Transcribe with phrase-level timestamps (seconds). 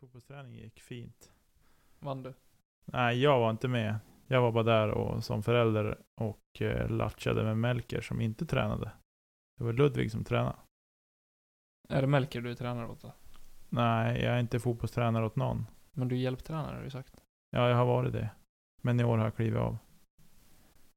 [0.00, 1.32] Fotbollsträning gick fint.
[1.98, 2.34] Vann du?
[2.84, 3.98] Nej, jag var inte med.
[4.26, 8.92] Jag var bara där och, som förälder och eh, latchade med Melker som inte tränade.
[9.56, 10.56] Det var Ludvig som tränade.
[11.88, 13.12] Är det Melker du tränar åt då?
[13.68, 15.66] Nej, jag är inte fotbollstränare åt någon.
[15.92, 17.24] Men du är hjälptränare har du sagt.
[17.50, 18.30] Ja, jag har varit det.
[18.82, 19.78] Men i år har jag klivit av.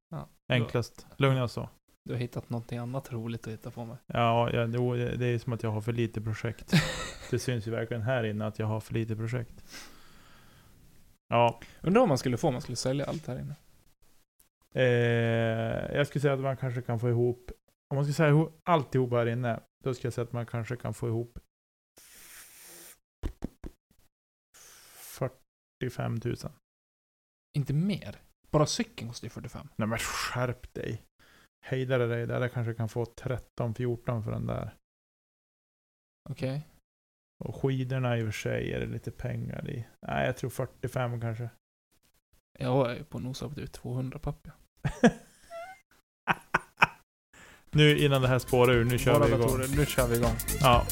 [0.08, 1.06] Ja, Enklast.
[1.16, 1.68] Lugnast så.
[2.04, 3.96] Du har hittat någonting annat roligt att hitta på med.
[4.06, 6.72] Ja, ja det är som att jag har för lite projekt.
[7.30, 9.64] det syns ju verkligen här inne att jag har för lite projekt.
[11.28, 13.54] Ja, Undrar om man skulle få om man skulle sälja allt här inne.
[14.74, 17.50] eh, jag skulle säga att man kanske kan få ihop,
[17.90, 20.76] om man ska säga ihop alltihop här inne, då ska jag säga att man kanske
[20.76, 21.38] kan få ihop
[25.80, 26.36] 45 000.
[27.56, 28.20] Inte mer.
[28.50, 29.68] Bara cykeln kostar ju 45.
[29.76, 31.02] Nej men skärp dig.
[31.64, 34.74] Hejdare dig där, jag kanske kan få 13-14 för den där.
[36.30, 36.68] Okej.
[37.44, 39.86] Och skidorna i och för sig är det lite pengar i.
[40.06, 41.50] Nej, jag tror 45 kanske.
[42.58, 44.48] Jag är på nosa på typ 200 papp
[47.74, 49.40] nu innan det här spårar ur, nu kör Bara vi igång.
[49.40, 49.76] datorer.
[49.76, 50.36] Nu kör vi igång.
[50.60, 50.86] Ja.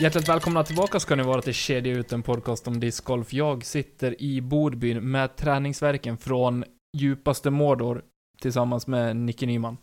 [0.00, 3.32] Hjärtligt välkomna tillbaka ska ni vara till Kedja ut, en podcast om discgolf.
[3.32, 6.64] Jag sitter i Bodbyn med träningsverken från
[6.96, 8.02] djupaste Mordor
[8.40, 9.76] tillsammans med Nicke Nyman.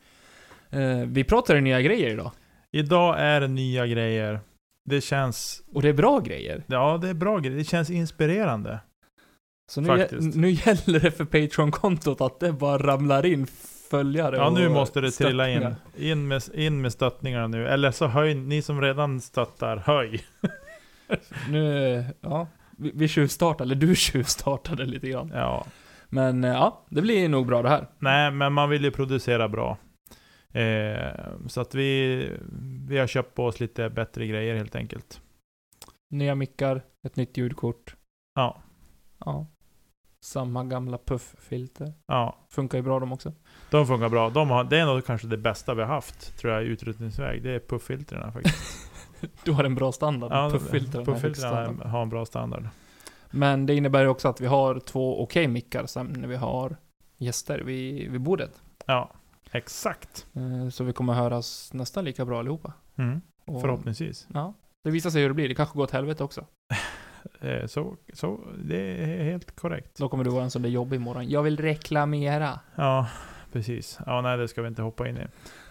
[0.69, 2.31] Eh, vi pratar nya grejer idag.
[2.71, 4.39] Idag är det nya grejer.
[4.85, 6.63] Det känns, Och det är bra grejer.
[6.67, 7.57] ja det är bra grejer.
[7.57, 8.79] Det känns inspirerande.
[9.71, 13.47] Så nu, gäller det för Patreon-kontot att det bara ramlar in
[13.93, 15.75] följare Ja, nu måste det trilla in.
[15.97, 17.67] In med, in med stöttningarna nu.
[17.67, 20.25] Eller så höj, ni som redan stöttar, höj.
[21.49, 22.47] Nu, ja.
[22.77, 25.31] Vi, vi tjuvstartade, eller du tjuvstartade lite grann.
[25.33, 25.65] Ja.
[26.09, 27.87] Men eh, ja, det blir nog bra det här.
[27.99, 29.77] Nej, men man vill ju producera bra.
[30.51, 32.29] Eh, så att vi,
[32.87, 35.21] vi har köpt på oss lite bättre grejer helt enkelt.
[36.09, 37.95] Nya mickar, ett nytt ljudkort.
[38.35, 38.61] Ja.
[39.25, 39.47] Ja.
[40.23, 41.93] Samma gamla pufffilter.
[42.07, 43.33] Ja, Funkar ju bra de också.
[43.71, 44.29] de funkar bra.
[44.29, 47.43] De har, det är nog kanske det bästa vi har haft, tror jag, i utrustningsväg.
[47.43, 48.89] Det är pufffiltrerna faktiskt.
[49.43, 50.31] Du har en bra standard.
[50.31, 51.87] Ja, Pufffiltren standard.
[51.87, 52.67] har en bra standard.
[53.31, 56.77] Men det innebär ju också att vi har två okej mickar sen när vi har
[57.17, 58.61] gäster vid, vid bordet.
[58.85, 59.11] Ja,
[59.51, 60.27] exakt.
[60.35, 62.73] Eh, Så vi kommer höras nästan lika bra allihopa.
[62.97, 63.21] Mm.
[63.45, 64.27] Och, Förhoppningsvis.
[64.33, 64.53] Ja.
[64.83, 65.49] Det visar sig hur det blir.
[65.49, 66.45] Det kanske går åt helvete också.
[67.41, 69.97] Eh, så, så, det är helt korrekt.
[69.97, 71.29] Då kommer du vara en sån där jobbig imorgon.
[71.29, 72.59] Jag vill reklamera.
[72.75, 73.07] Ja,
[73.51, 73.99] precis.
[74.05, 75.21] Ja, nej, det ska vi inte hoppa in i.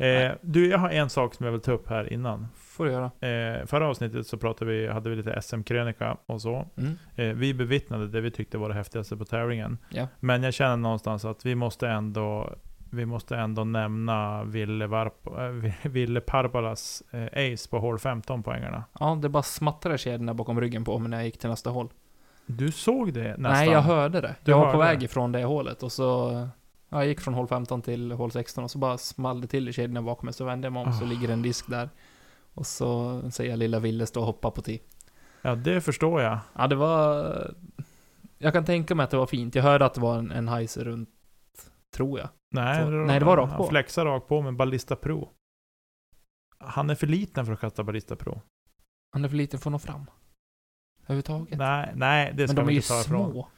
[0.05, 2.49] Eh, du, jag har en sak som jag vill ta upp här innan.
[2.57, 3.05] Får du göra.
[3.05, 6.69] Eh, förra avsnittet så pratade vi, hade vi lite SM-krönika och så.
[6.77, 6.99] Mm.
[7.17, 9.79] Eh, vi bevittnade det vi tyckte var det häftigaste på tävlingen.
[9.89, 10.09] Ja.
[10.21, 12.55] Men jag känner någonstans att vi måste ändå,
[12.93, 18.85] vi måste ändå nämna Ville, Varp, äh, Ville Parpalas eh, ace på hål 15 poängarna.
[19.01, 21.89] Ja, det bara smattrade kedjorna bakom ryggen på mig när jag gick till nästa hål.
[22.47, 23.43] Du såg det nästan?
[23.43, 24.35] Nej, jag hörde det.
[24.45, 25.05] Du jag var på väg det?
[25.05, 26.33] ifrån det hålet och så...
[26.89, 29.69] Ja, jag gick från hål 15 till hål 16 och så bara small det till
[29.69, 30.35] i kedjorna bakom mig.
[30.35, 31.09] Så vände jag mig om så Ah.
[31.09, 31.89] ligger en disk där.
[32.55, 34.79] Och så ser jag lilla Ville stå och hoppa på tee.
[35.43, 36.38] Ja, det förstår jag.
[36.59, 37.55] Ja, det var...
[38.38, 39.55] Jag kan tänka mig att det var fint.
[39.55, 41.09] Jag hörde att det var en, en runt,
[41.94, 42.29] tror jag.
[42.55, 43.67] Nej, Så- nej, det var rakt han på.
[43.69, 45.29] flexar rakt på med Ballista Pro.
[46.59, 48.41] Han är för liten för att kasta Ballista Pro.
[49.12, 50.06] Han är för liten för att nå fram.
[51.05, 51.59] Överhuvudtaget.
[51.59, 53.31] Nej, nej, det ska Men de är vi ju inte ta ifrån.
[53.33, 53.49] små.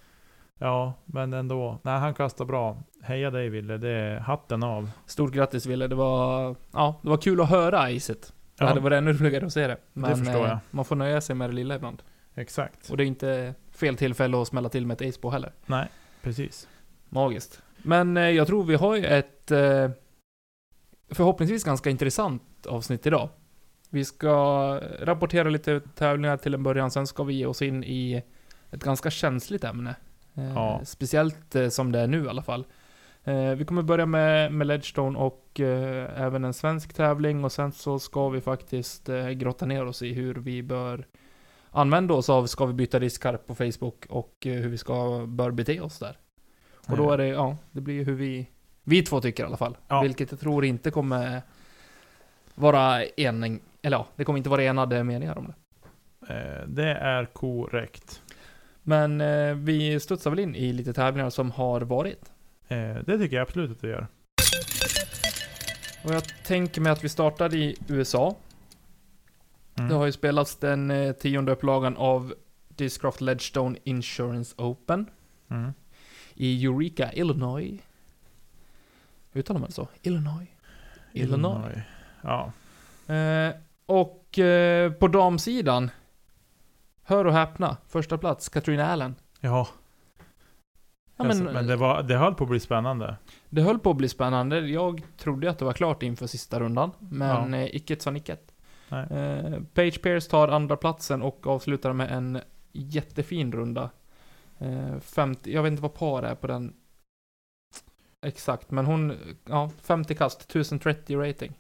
[0.58, 1.80] Ja, men ändå.
[1.82, 2.82] Nej, han kastar bra.
[3.02, 4.90] Heja dig Ville, det är hatten av.
[5.06, 6.56] Stort grattis Wille, det var...
[6.72, 8.22] Ja, det var kul att höra icet.
[8.56, 9.76] Det Ja, hade varit ännu roligare att se det.
[9.92, 10.58] Men förstår eh, jag.
[10.70, 12.02] man får nöja sig med det lilla ibland.
[12.34, 12.90] exakt.
[12.90, 15.52] Och det är inte fel tillfälle att smälla till med ett ace på heller.
[15.66, 15.88] Nej,
[16.22, 16.68] precis.
[17.08, 17.62] Magiskt.
[17.84, 19.50] Men eh, jag tror vi har ju ett...
[19.50, 19.90] Eh,
[21.10, 23.28] förhoppningsvis ganska intressant avsnitt idag.
[23.90, 24.36] Vi ska
[25.00, 28.22] rapportera lite tävlingar till en början, sen ska vi ge oss in i
[28.70, 29.94] ett ganska känsligt ämne.
[30.34, 30.80] Eh, Ja.
[30.84, 32.66] Speciellt som det är nu i alla fall.
[33.56, 35.60] Vi kommer börja med, med Ledgestone och
[36.16, 40.34] även en svensk tävling och sen så ska vi faktiskt grotta ner oss i hur
[40.34, 41.06] vi bör
[41.70, 45.80] använda oss av Ska vi byta diskarp på Facebook och hur vi ska, bör bete
[45.80, 46.18] oss där.
[46.88, 48.48] Och då är det, ja, det blir ju hur vi,
[48.84, 49.76] vi två tycker i alla fall.
[49.88, 50.02] Ja.
[50.02, 51.42] Vilket jag tror inte kommer
[52.54, 55.54] vara en, eller ja, det kommer inte vara enade meningar om det.
[56.34, 58.22] Eh, det är korrekt.
[58.82, 62.32] Men eh, vi studsar väl in i lite tävlingar som har varit.
[62.68, 64.06] Eh, det tycker jag absolut att vi gör.
[66.04, 68.36] Och jag tänker mig att vi startar i USA.
[69.78, 69.88] Mm.
[69.88, 72.34] Det har ju spelats den tionde upplagan av
[72.68, 75.06] Discraft Ledgestone Insurance Open
[75.50, 75.72] Mm.
[76.34, 77.80] I Eureka, Illinois.
[79.32, 79.88] Uttalar man det så?
[80.02, 80.48] Illinois?
[81.12, 81.76] Illinois.
[82.22, 82.52] Ja.
[83.14, 83.54] Eh,
[83.86, 85.90] och eh, på damsidan,
[87.02, 89.14] hör och häpna, första plats, Katrina Allen.
[89.40, 89.68] Ja,
[91.16, 93.16] Ja, alltså, men, men det, var, det höll på att bli spännande.
[93.50, 94.60] det höll på att bli spännande.
[94.60, 97.58] Jag trodde att det var klart inför sista rundan, men Ja.
[97.58, 98.52] eh, icke sa nicket.
[98.90, 102.40] Eh, Page Pierce tar andra platsen och avslutar med en
[102.72, 103.90] jättefin runda.
[104.64, 106.74] Eh, 50, jag vet inte vad par är på den
[108.24, 111.52] exakt, men hon, ja, 50 kast, 1030 rating.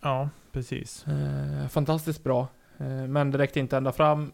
[0.00, 1.06] Ja, precis.
[1.06, 2.48] Eh, fantastiskt bra.
[2.78, 4.32] Eh, men det räckte inte ända fram.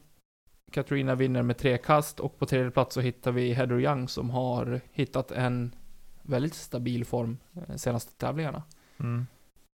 [0.72, 4.30] Katarina vinner med tre kast och på tredje plats så hittar vi Heather Young som
[4.30, 5.74] har hittat en
[6.22, 8.62] väldigt stabil form eh, senaste tävlingarna.
[9.00, 9.26] Mm.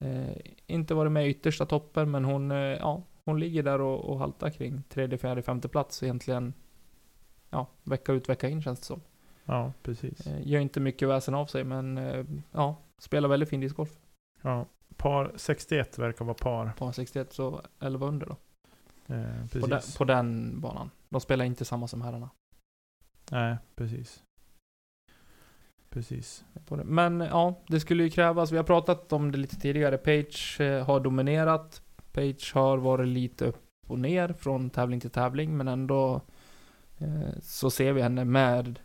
[0.04, 0.38] Eh,
[0.68, 4.20] inte varit med i yttersta toppen men hon, eh, ja, hon ligger där och, och
[4.20, 6.54] haltar kring tredje, fjärde, femte plats egentligen.
[7.52, 9.02] Ja, vecka ut, vecka in känns det som.
[9.46, 10.28] Ja, precis.
[10.28, 14.00] Eh, gör inte mycket väsen av sig men eh, ja, spelar väldigt fin discgolf.
[14.42, 14.66] Ja,
[14.98, 16.74] par 61 verkar vara par.
[16.78, 18.36] Par 61 så 11 under då.
[19.16, 19.98] Eh, På den, precis.
[19.98, 20.90] på den banan.
[21.10, 22.30] De spelar inte samma som herrarna.
[23.32, 24.24] Nej, precis.
[25.90, 26.46] Precis.
[26.66, 26.76] på.
[26.76, 28.52] Men ja, det skulle ju krävas.
[28.52, 29.98] Vi har pratat om det lite tidigare.
[29.98, 31.82] Page eh, har dominerat.
[32.12, 36.22] Page har varit lite upp och ner från tävling till tävling, men ändå
[37.42, 38.80] så ser vi henne med,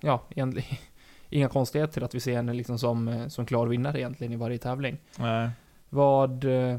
[0.00, 0.68] ja, egentligen
[1.30, 4.58] inga konstigheter att vi ser henne liksom som, eh, som klar vinnare egentligen i varje
[4.58, 4.98] tävling.
[5.18, 5.50] Nej.
[5.88, 6.78] Vad, eh,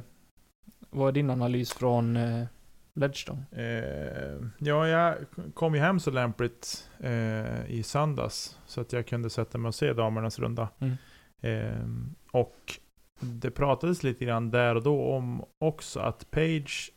[0.90, 2.46] vad är din analys från eh,
[2.94, 3.44] Ledgestone?
[3.52, 5.16] Eh, ja, jag
[5.54, 8.60] kom ju hem så lämpligt eh, i söndags.
[8.66, 10.70] Så att jag kunde sätta mig och se damernas runda.
[10.80, 10.98] Mm.
[11.42, 11.88] Eh,
[12.32, 12.80] och
[13.20, 16.92] det pratades lite grann där och då om också att Page,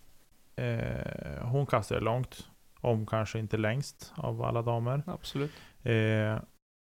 [0.57, 2.47] eh, hon kastade långt.
[2.81, 5.03] Om kanske inte längst av alla damer.
[5.07, 5.51] Absolut.
[5.83, 6.39] Eh,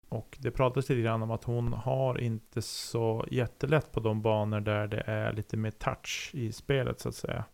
[0.09, 4.61] och det pratades lite grann om att hon har inte så jättelätt på de banor
[4.61, 7.45] där det är lite mer touch i spelet så att säga.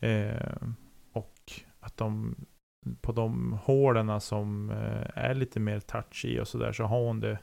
[0.00, 0.56] Eh,
[1.12, 2.36] och att de
[3.00, 7.20] på de hålen som eh, är lite mer touch i och sådär så har hon
[7.20, 7.38] det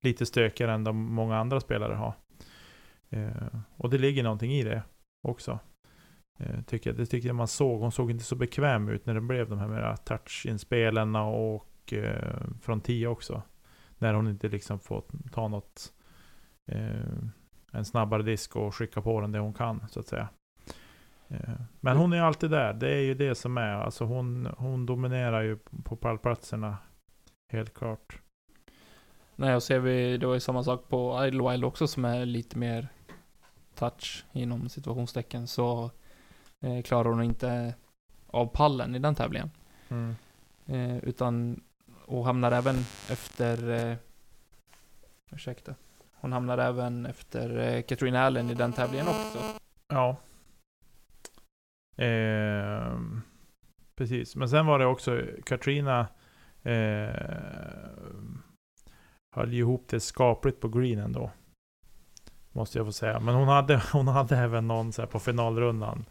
[0.00, 2.14] lite stökigare än de många andra spelare har.
[3.10, 4.82] Eh, och det ligger någonting i det
[5.22, 5.58] också.
[6.38, 6.96] Eh, tycker jag.
[6.96, 7.80] Det tyckte jag man såg.
[7.80, 12.40] Hon såg inte så bekväm ut när det blev de här mera touch-inspelen och eh,
[12.60, 13.42] från 10 också.
[13.98, 15.92] När hon inte liksom får ta något
[16.72, 17.18] eh,
[17.72, 20.28] en snabbare disk och skicka på den det hon kan så att säga.
[21.28, 22.72] Eh, men hon är alltid där.
[22.72, 23.74] Det är ju det som är.
[23.74, 26.76] Alltså hon, hon dominerar ju på pallplatserna.
[27.52, 28.20] Helt klart.
[29.36, 32.58] Nej, och ser vi, det var ju samma sak på Idlewild också som är lite
[32.58, 32.88] mer
[33.74, 35.90] touch inom situationstecken så
[36.60, 37.74] eh, klarar hon inte
[38.26, 39.50] av pallen i den tävlingen.
[39.88, 40.16] Mm.
[40.66, 41.60] Eh, utan,
[42.06, 42.76] och hamnar även
[43.10, 43.96] efter, eh,
[45.30, 45.74] ursäkta,
[46.12, 49.38] hon hamnar även efter eh, Katrina Allen i den tävlingen också.
[49.88, 50.16] Ja.
[51.96, 53.22] Ehm,
[53.96, 54.36] precis.
[54.36, 56.08] Men sen var det också Katrina
[56.62, 57.08] eh,
[59.36, 61.30] höll ihop det skapligt på greenen då.
[62.52, 63.20] Måste jag få säga.
[63.20, 66.04] Men hon hade, hon hade även någon så på finalrundan.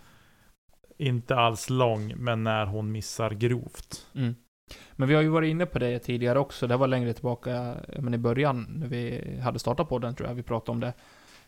[0.98, 4.08] Inte alls lång, men när hon missar grovt.
[4.16, 4.36] Mm.
[4.94, 8.14] Men vi har ju varit inne på det tidigare också, det var längre tillbaka, men
[8.14, 10.94] i början när vi hade startat på den tror jag vi pratade om det.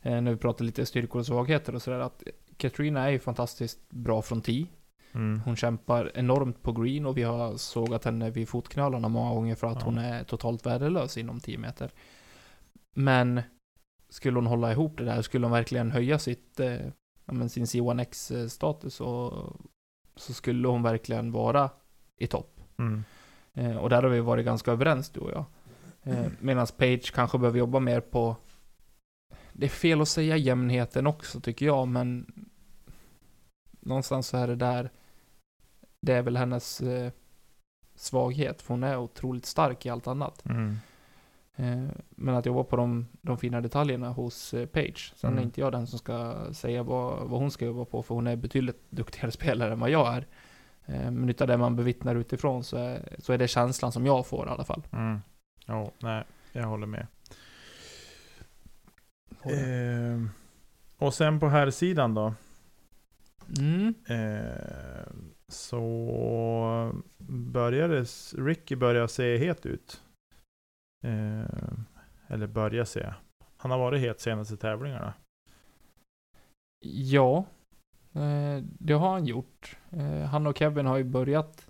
[0.01, 2.23] Eh, när vi pratade lite styrkor och svagheter och sådär att
[2.57, 4.65] Katrina är ju fantastiskt bra från tee.
[5.11, 5.41] Mm.
[5.45, 9.67] Hon kämpar enormt på green och vi har sågat henne vid fotknölarna många gånger för
[9.67, 9.85] att Ja.
[9.85, 11.91] hon är totalt värdelös inom 10 meter.
[12.95, 13.41] Men
[14.09, 16.77] skulle hon hålla ihop det där, skulle hon verkligen höja sitt, eh,
[17.31, 19.33] men sin C1X status så,
[20.15, 21.69] så skulle hon verkligen vara
[22.17, 22.59] i topp.
[22.77, 23.03] Mm.
[23.53, 25.45] Eh, och där har vi varit ganska överens du och jag.
[26.03, 28.35] Eh, Medan Page kanske behöver jobba mer på
[29.53, 32.31] det är fel att säga jämnheten också tycker jag, men
[33.79, 34.89] någonstans så är det där,
[36.01, 37.11] det är väl hennes eh,
[37.95, 40.45] svaghet, för hon är otroligt stark i allt annat.
[40.45, 40.77] Mm.
[41.59, 45.13] Eh, men att jobba på de, de fina detaljerna hos eh, Page.
[45.15, 45.39] Sen Mm.
[45.39, 48.27] är inte jag den som ska säga vad, vad hon ska jobba på, för hon
[48.27, 50.27] är betydligt duktigare spelare än vad jag är.
[50.85, 54.27] Eh, men utav det man bevittnar utifrån så är, så är det känslan som jag
[54.27, 54.83] får i alla fall.
[54.91, 55.19] Mm.
[55.67, 57.07] Jo, nej, jag håller med.
[59.43, 60.25] Eh,
[60.97, 62.33] och sen på här sidan då.
[63.59, 63.93] Mm.
[64.07, 65.13] Eh,
[65.47, 68.05] så började
[68.37, 70.01] Ricky börja se het ut.
[71.01, 71.45] Eh,
[72.27, 73.13] eller börja se.
[73.57, 75.13] Han har varit het senaste tävlingarna.
[76.85, 77.45] Ja,
[78.13, 79.77] eh, det har han gjort.
[79.89, 81.65] Eh, han och Kevin har ju börjat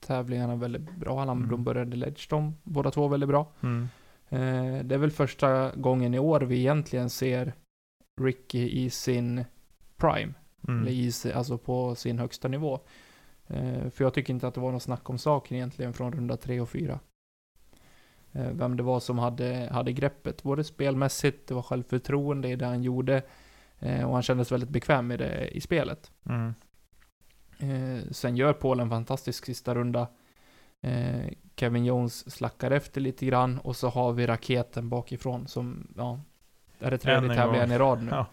[0.00, 1.18] tävlingarna väldigt bra.
[1.18, 1.48] Han, Mm.
[1.48, 3.52] De började Ledge de båda två väldigt bra.
[3.62, 3.88] Mm.
[4.88, 7.52] Det är väl första gången i år vi egentligen ser
[8.20, 9.44] Ricky i sin
[9.96, 10.34] prime.
[10.68, 10.80] Mm.
[10.80, 12.80] Eller i, alltså på sin högsta nivå.
[13.90, 16.60] För jag tycker inte att det var något snack om saken egentligen från runda tre
[16.60, 17.00] och fyra.
[18.32, 22.66] Eh, vem det var som hade, hade greppet, både spelmässigt, det var självförtroende i det
[22.66, 23.22] han gjorde.
[23.78, 26.10] Eh, och han kändes väldigt bekväm i det i spelet.
[26.26, 26.54] Mm.
[27.58, 30.06] Eh, sen gör Paul en fantastisk sista runda.
[31.56, 36.20] Kevin Jones slackar efter lite grann och så har vi raketen bakifrån som, ja,
[36.78, 38.24] är det tredje en tävlingen i rad nu.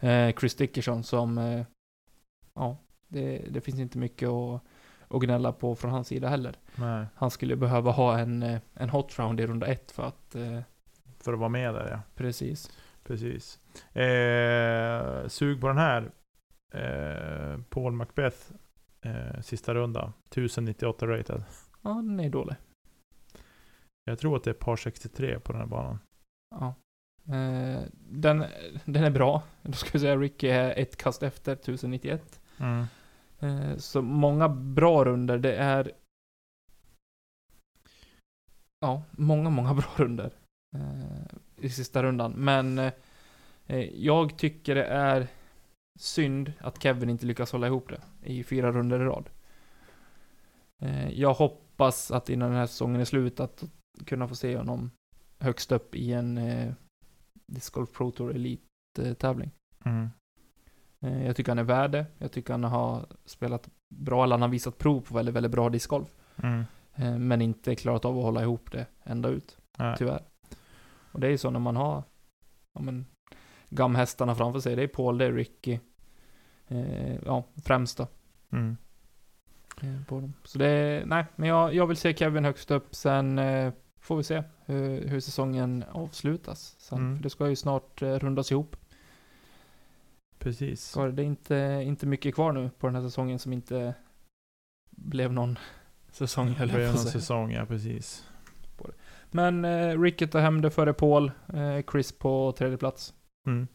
[0.00, 0.32] Ja.
[0.32, 1.64] Chris Dickerson som,
[2.54, 2.76] ja,
[3.08, 4.62] det, det finns inte mycket att,
[5.10, 6.54] att gnälla på från hans sida heller.
[6.74, 10.34] Nej, Han skulle behöva ha en, eh, en hot round i runda ett för att,
[10.34, 10.60] eh,
[11.18, 12.00] för att vara med där ja.
[12.14, 12.70] precis.
[13.02, 13.58] Precis.
[13.96, 16.10] Eh, sug på den här.
[16.74, 18.52] Eh, Paul Macbeth.
[19.00, 20.12] Eh, sista runda.
[20.30, 21.44] 1098 rated.
[21.82, 22.56] Ja, den är dålig.
[24.04, 25.98] Jag tror att det är par 63 på den här banan.
[26.50, 26.74] Ja.
[27.34, 28.44] Eh, den,
[28.84, 29.42] den är bra.
[29.62, 32.40] Då ska vi säga Ricky är ett kast efter 1091.
[32.58, 32.86] Mm.
[33.40, 35.38] Eh, så många bra runder.
[35.38, 35.92] Det är...
[38.80, 40.32] Ja, många, många bra runder.
[40.76, 42.32] Eh, I sista rundan.
[42.32, 42.78] Men
[43.66, 45.28] eh, jag tycker det är
[46.00, 49.30] synd att Kevin inte lyckas hålla ihop det i fyra runder i rad.
[51.10, 53.64] Jag hoppas att innan den här säsongen är slut att
[54.06, 54.90] kunna få se honom
[55.40, 56.72] högst upp i en eh,
[57.46, 59.50] Disc Golf Pro Tour Elite-tävling.
[59.84, 60.10] Mm.
[61.04, 62.06] Eh, Jag tycker han är värd det.
[62.18, 65.68] Jag tycker han har spelat bra, eller han har visat prov på väldigt, väldigt bra
[65.68, 66.08] discgolf.
[66.42, 66.64] Mm.
[66.94, 69.94] Eh, Men inte klarat av att hålla ihop det ända ut, Nej.
[69.98, 70.22] tyvärr.
[71.12, 72.02] Och det är ju så när man har,
[72.74, 73.06] ja men,
[73.68, 74.76] gamhästarna framför sig.
[74.76, 75.78] Det är Paul, det är Ricky.
[76.68, 78.06] Eh, ja, främst då.
[78.52, 78.76] Mm.
[79.82, 80.32] eh, På dem.
[80.44, 82.94] Så det är, nej, men jag, jag vill se Kevin högst upp.
[82.94, 86.76] Sen eh, får vi se hur, hur säsongen avslutas.
[86.78, 87.16] Sen, Mm.
[87.16, 88.76] För det ska ju snart rundas ihop.
[90.40, 90.94] Precis.
[90.94, 93.94] Det är inte, inte mycket kvar nu på den här säsongen som inte
[94.90, 95.58] blev någon
[96.10, 98.26] säsong, Det på någon säsong, ja precis.
[99.30, 101.32] Men eh, Ricky tar hem det före Paul.
[101.54, 103.14] Eh, Chris på tredje plats.
[103.46, 103.68] Mm.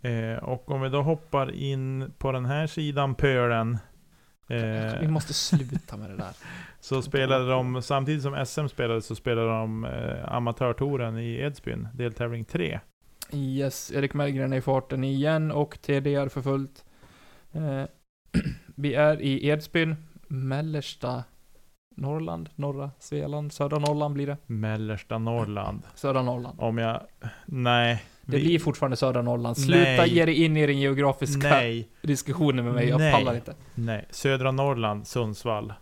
[0.00, 3.78] Eh, och om vi då hoppar in på den här sidan pölen.
[4.46, 4.56] Vi
[5.02, 6.36] Eh, måste sluta med det där.
[6.80, 12.44] så spelade de, samtidigt som SM spelade så spelade de eh, amatörtouren i Edsbyn, deltävling
[12.44, 12.80] 3.
[13.34, 16.84] Yes, Erik Mellgren är i farten igen och TDR för fullt.
[17.52, 17.84] Eh,
[18.76, 19.96] vi är i Edsbyn,
[20.28, 21.24] mellersta
[21.96, 24.36] Norrland, norra Svealand, södra Norrland blir det.
[24.46, 25.82] Mellersta Norrland.
[25.94, 26.60] Södra Norrland.
[26.60, 27.00] Om jag...
[27.46, 28.02] Nej.
[28.22, 29.56] Det vi- blir fortfarande södra Norrland.
[29.58, 30.14] Sluta Nej.
[30.14, 33.12] ge dig in i den geografiska Nej, diskussionen med mig, jag Nej.
[33.12, 33.54] pallar inte.
[33.74, 34.06] nej.
[34.10, 35.72] Södra Norrland, Sundsvall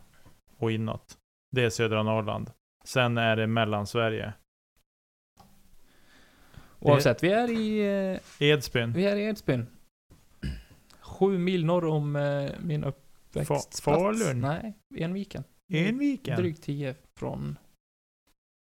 [0.58, 1.16] och inåt.
[1.52, 2.50] Det är södra Norrland.
[2.84, 4.32] Sen är det Mellansverige.
[6.80, 7.80] Oavsett, vi är i,
[8.14, 8.92] eh, Edsbyn.
[8.92, 9.66] vi är i Edsbyn.
[11.00, 13.82] Sju mil norr om eh, min uppväxtplats.
[13.82, 14.40] Fa- Falun?
[14.40, 15.44] Nej, Enviken.
[15.72, 16.36] Enviken.
[16.36, 17.58] Drygt 10 från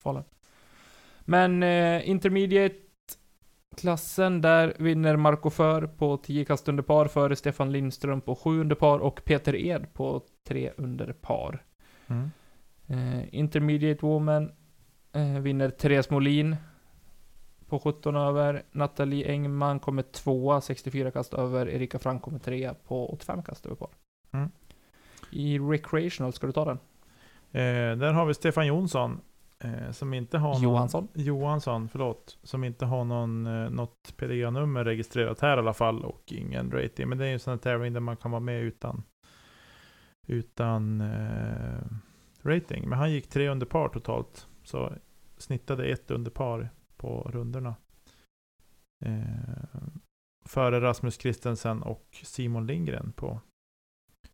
[0.04, 0.24] Falun.
[1.22, 8.22] Men eh, intermediate-klassen, där vinner Marco För på 10 kast under par före Stefan Lindström
[8.22, 11.64] på 7 under par och Peter Ed på 3 under par.
[12.08, 12.32] Mm.
[12.88, 14.52] Eh, intermediate Woman
[15.14, 16.56] eh, vinner Therese Molin
[17.68, 18.64] på 17 över.
[18.72, 21.70] Nathalie Engman kommer tvåa, 64 kast över.
[21.70, 23.90] Erika Frank kommer trea på 85 kast över par.
[24.32, 24.50] Mm.
[25.32, 26.80] I recreational, ska du ta den?
[27.52, 29.22] Eh, där har vi Stefan Jonsson.
[29.60, 31.08] Eh, som inte har någon, Johansson?
[31.14, 32.38] Johansson, förlåt.
[32.44, 36.06] Som inte har någon, eh, något PDA-nummer registrerat här i alla fall.
[36.06, 37.10] Och ingen rating.
[37.10, 39.04] Men det är ju en sån här tävling där man kan vara med utan,
[40.28, 41.82] utan eh,
[42.44, 42.90] rating.
[42.90, 44.48] Men han gick tre under par totalt.
[44.64, 44.94] Så
[45.38, 46.70] snittade ett under par
[47.06, 47.76] på rundorna.
[49.06, 49.84] Eh,
[50.46, 53.40] före Rasmus Christensen och Simon Lindgren på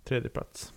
[0.03, 0.73] tredje plats.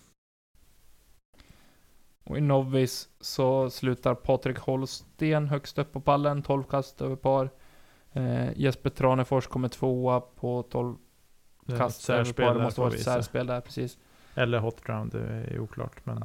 [2.24, 7.50] Och i Novis så slutar Patrik Holsten högst upp på pallen, 12 kast över par.
[8.12, 10.96] Eh, Jesper Tranefors kommer tvåa på 12
[11.66, 12.54] Det är kast över par.
[12.54, 13.98] Det måste vara ett särspel där, precis.
[14.34, 16.06] Eller hot round, det är oklart.
[16.06, 16.24] Men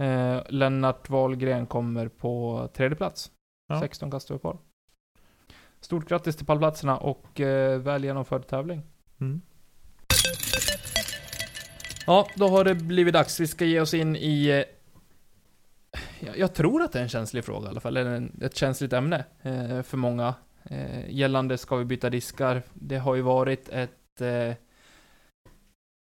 [0.00, 3.30] Eh, Lennart Wahlgren kommer på tredje plats.
[3.70, 3.80] Ja.
[3.80, 4.58] 16 kast över par.
[5.80, 8.82] Stort grattis till pallplatserna och eh, väl genomförd tävling.
[9.20, 9.40] mm.
[12.06, 13.40] Ja, då har det blivit dags.
[13.40, 14.46] Vi ska ge oss in i...
[14.46, 14.64] Eh,
[16.20, 18.56] jag, jag tror att det är en känslig fråga i alla fall, eller en, ett
[18.56, 20.34] känsligt ämne eh, för många.
[20.64, 22.62] Eh, gällande ska vi byta diskar.
[22.74, 23.96] Det har ju varit ett...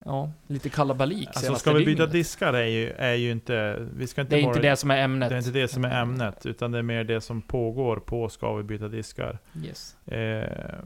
[0.05, 2.11] Ja, lite kalabalik Alltså ska vi byta dygnet.
[2.11, 3.87] diskar är ju, är ju inte...
[3.93, 5.29] Vi ska inte Det är vara, inte det som är ämnet.
[5.29, 8.29] det är inte det som är ämnet, utan det är mer det som pågår på
[8.29, 9.39] Ska vi byta diskar.
[9.65, 10.07] Yes.
[10.07, 10.79] Eh,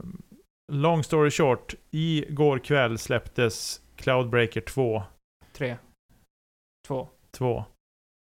[0.72, 5.02] long story short, igår kväll släpptes Cloudbreaker 2.
[5.52, 5.76] Tre.
[6.86, 7.08] Två.
[7.30, 7.64] 2.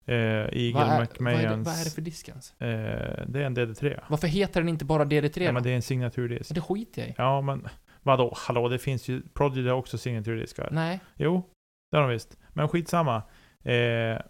[0.05, 1.67] Eh, Eagle Vad är, vad, är det, McMahons...
[1.67, 2.51] vad är det för disk ens?
[2.61, 3.99] Eh, det är en DD3.
[4.09, 6.49] Varför heter den inte bara DD3 Ja, men det är en signaturdisk.
[6.49, 7.13] Men det skiter jag i.
[7.17, 7.67] Ja, men
[8.03, 8.33] vadå?
[8.37, 9.21] Hallå, det finns ju...
[9.33, 10.69] Prodigy har också signaturdiskar.
[10.71, 10.99] Nej.
[11.15, 11.43] Jo,
[11.91, 12.37] det har de visst.
[12.53, 13.15] Men skitsamma.
[13.63, 14.21] Eh,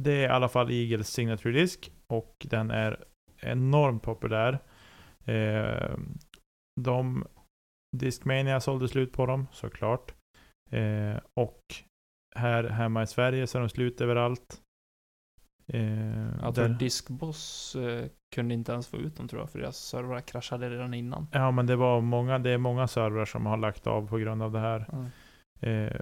[0.00, 3.04] det är i alla fall Eagles signaturdisk och den är
[3.40, 4.58] enormt populär.
[5.24, 5.96] Eh,
[6.80, 7.26] de
[7.96, 10.14] Discmania sålde slut på dem, såklart.
[10.70, 11.60] Eh, och
[12.36, 14.62] här hemma i Sverige så är de slut överallt.
[15.68, 18.04] Eh, Jag tror Diskboss eh,
[18.34, 21.28] kunde inte ens få ut dem tror jag, för deras servrar kraschade redan innan.
[21.32, 24.42] Ja, men det var många, det är många servrar som har lagt av på grund
[24.42, 24.86] av det här.
[24.92, 25.06] Mm.
[25.60, 26.00] Eh,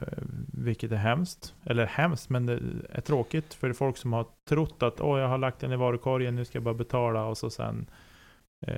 [0.53, 1.55] vilket är hemskt.
[1.65, 2.61] Eller hemskt, men det
[2.93, 6.37] är tråkigt för folk som har trott att åh, jag har lagt den i varukorgen,
[6.37, 7.87] nu ska jag bara betala och så sen...
[8.67, 8.75] Eh,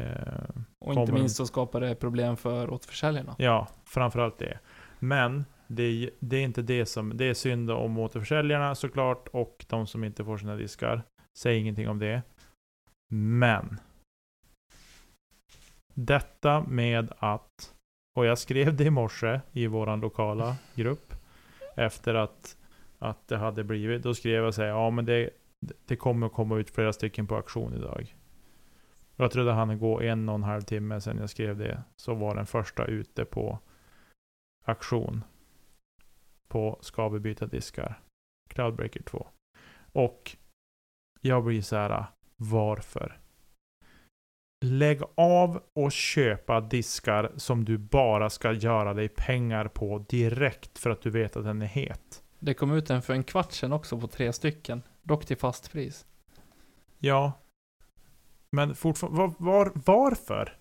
[0.78, 3.34] Och inte minst så skapar det problem för återförsäljarna.
[3.38, 4.58] ja, framförallt det.
[4.98, 7.16] Men det är, det är inte det som...
[7.16, 11.02] Det är synd om återförsäljarna såklart och de som inte får sina diskar.
[11.38, 12.22] Säg ingenting om det.
[13.10, 13.80] Men.
[15.94, 17.72] Detta med att
[18.16, 21.14] och jag skrev det i morse i våran lokala grupp.
[21.76, 22.56] Efter att,
[22.98, 24.02] att det hade blivit.
[24.02, 25.30] Då skrev jag säga, ja men det,
[25.86, 28.14] det kommer att komma ut flera stycken på auktion idag.
[29.16, 31.82] Och jag trodde han gå en och en halv timme sedan jag skrev det.
[31.96, 33.58] Så var den första ute på
[34.64, 35.24] auktion.
[36.48, 38.00] På Ska vi byta diskar?
[38.48, 39.26] Cloudbreaker 2.
[39.92, 40.36] Och
[41.20, 42.04] jag blir så här,
[42.36, 43.20] varför?
[44.64, 50.90] Lägg av och köpa diskar som du bara ska göra dig pengar på direkt för
[50.90, 52.22] att du vet att den är het.
[52.38, 54.82] Det kom ut en för en kvart sedan också på tre stycken.
[55.02, 56.06] Dock till fast pris.
[56.98, 57.32] Ja.
[58.50, 60.56] Men fortfarande, var, var, varför?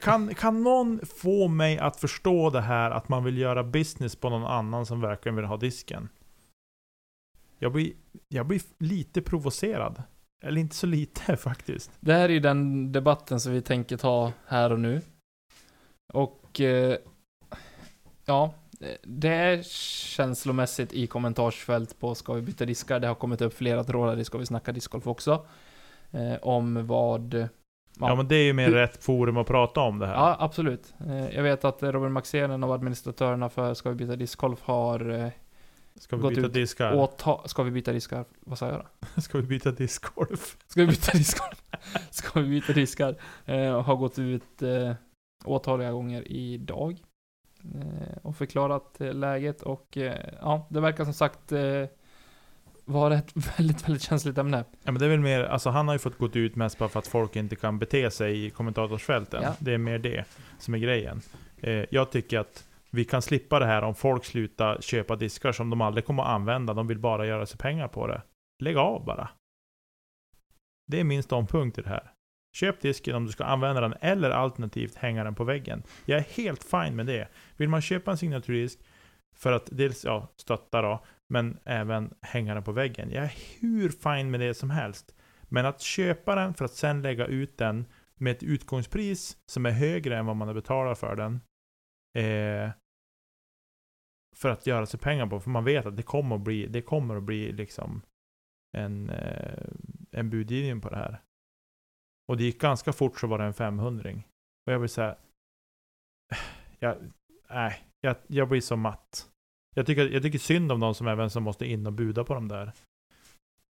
[0.00, 4.30] Kan, kan någon få mig att förstå det här att man vill göra business på
[4.30, 6.08] någon annan som verkligen vill ha disken?
[7.58, 7.92] Jag blir,
[8.28, 10.02] jag blir lite provocerad.
[10.44, 11.90] Eller inte så lite faktiskt.
[12.00, 15.00] Det här är ju den debatten som vi tänker ta här och nu.
[16.12, 16.96] Och eh,
[18.24, 18.54] ja,
[19.02, 23.00] det är känslomässigt i kommentarsfält på Ska vi byta diskar.
[23.00, 25.46] Det har kommit upp flera trådar i Ska vi snacka discgolf också.
[26.10, 27.48] Eh, om vad...
[28.00, 28.14] Ja, Ja.
[28.14, 30.14] men det är ju mer Hur- rätt forum att prata om det här.
[30.14, 30.94] Ja, absolut.
[31.06, 35.10] Eh, jag vet att Robin Maxén, en av administratörerna för Ska vi byta discgolf, har
[35.10, 35.28] eh,
[35.96, 36.94] Ska vi byta diskar?
[36.94, 37.48] åta...
[37.48, 38.24] Ska vi byta diskar?
[38.40, 39.20] Vad sa jag då?
[39.20, 40.56] Ska vi byta discgolf?
[40.66, 41.54] Ska vi byta diskar?
[42.10, 43.16] Ska vi byta diskar?
[43.44, 44.92] Eh, har gått ut eh,
[45.44, 47.02] åtaliga gånger idag.
[47.74, 51.52] Eh, och förklarat eh, läget och eh, ja, det verkar som sagt
[52.84, 54.64] vara ett väldigt, väldigt känsligt ämne.
[54.82, 56.88] Ja men det är väl mer, alltså han har ju fått gått ut mest bara
[56.88, 59.42] för att folk inte kan bete sig i kommentatorsfälten.
[59.42, 59.54] Ja.
[59.58, 60.24] Det är mer det
[60.58, 61.20] som är grejen.
[61.60, 65.70] Eh, jag tycker att vi kan slippa det här om folk slutar köpa diskar som
[65.70, 66.74] de aldrig kommer att använda.
[66.74, 68.22] De vill bara göra sig pengar på det.
[68.62, 69.28] Lägg av bara.
[70.86, 72.12] Det är min ståndpunkt i det här.
[72.54, 75.82] Köp disken om du ska använda den eller alternativt hänga den på väggen.
[76.04, 77.28] Jag är helt fine med det.
[77.56, 78.78] Vill man köpa en signaturdisk
[79.34, 83.10] för att dels ja, stötta då, men även hänga den på väggen.
[83.10, 85.14] Jag är hur fine med det som helst.
[85.48, 89.70] Men att köpa den för att sen lägga ut den med ett utgångspris som är
[89.70, 91.40] högre än vad man har betalat för den.
[92.18, 92.70] Eh,
[94.36, 95.40] för att göra sig pengar på.
[95.40, 98.02] För man vet att det kommer att bli, det kommer att bli liksom
[98.76, 99.66] en, eh,
[100.10, 101.22] en budgivning på det här.
[102.28, 104.10] Och det gick ganska fort så var det en 500
[104.66, 105.16] Och jag vill säga,
[106.78, 107.12] jag,
[107.48, 109.28] nej, jag, jag blir så matt.
[109.74, 112.34] Jag tycker, jag tycker synd om de som även som måste in och buda på
[112.34, 112.72] de där.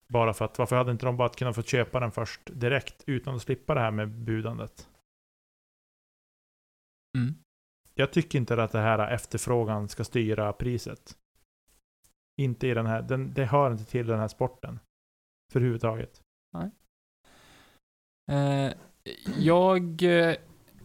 [0.07, 3.35] Bara för att, varför hade inte de bara kunnat få köpa den först direkt utan
[3.35, 4.89] att slippa det här med budandet?
[7.19, 7.35] Mm.
[7.95, 11.19] Jag tycker inte att det här efterfrågan ska styra priset.
[12.41, 14.81] Inte i den här, den, det hör inte till den här sporten.
[15.53, 16.23] För huvudtaget.
[18.31, 18.73] Eh,
[19.39, 20.37] jag eh,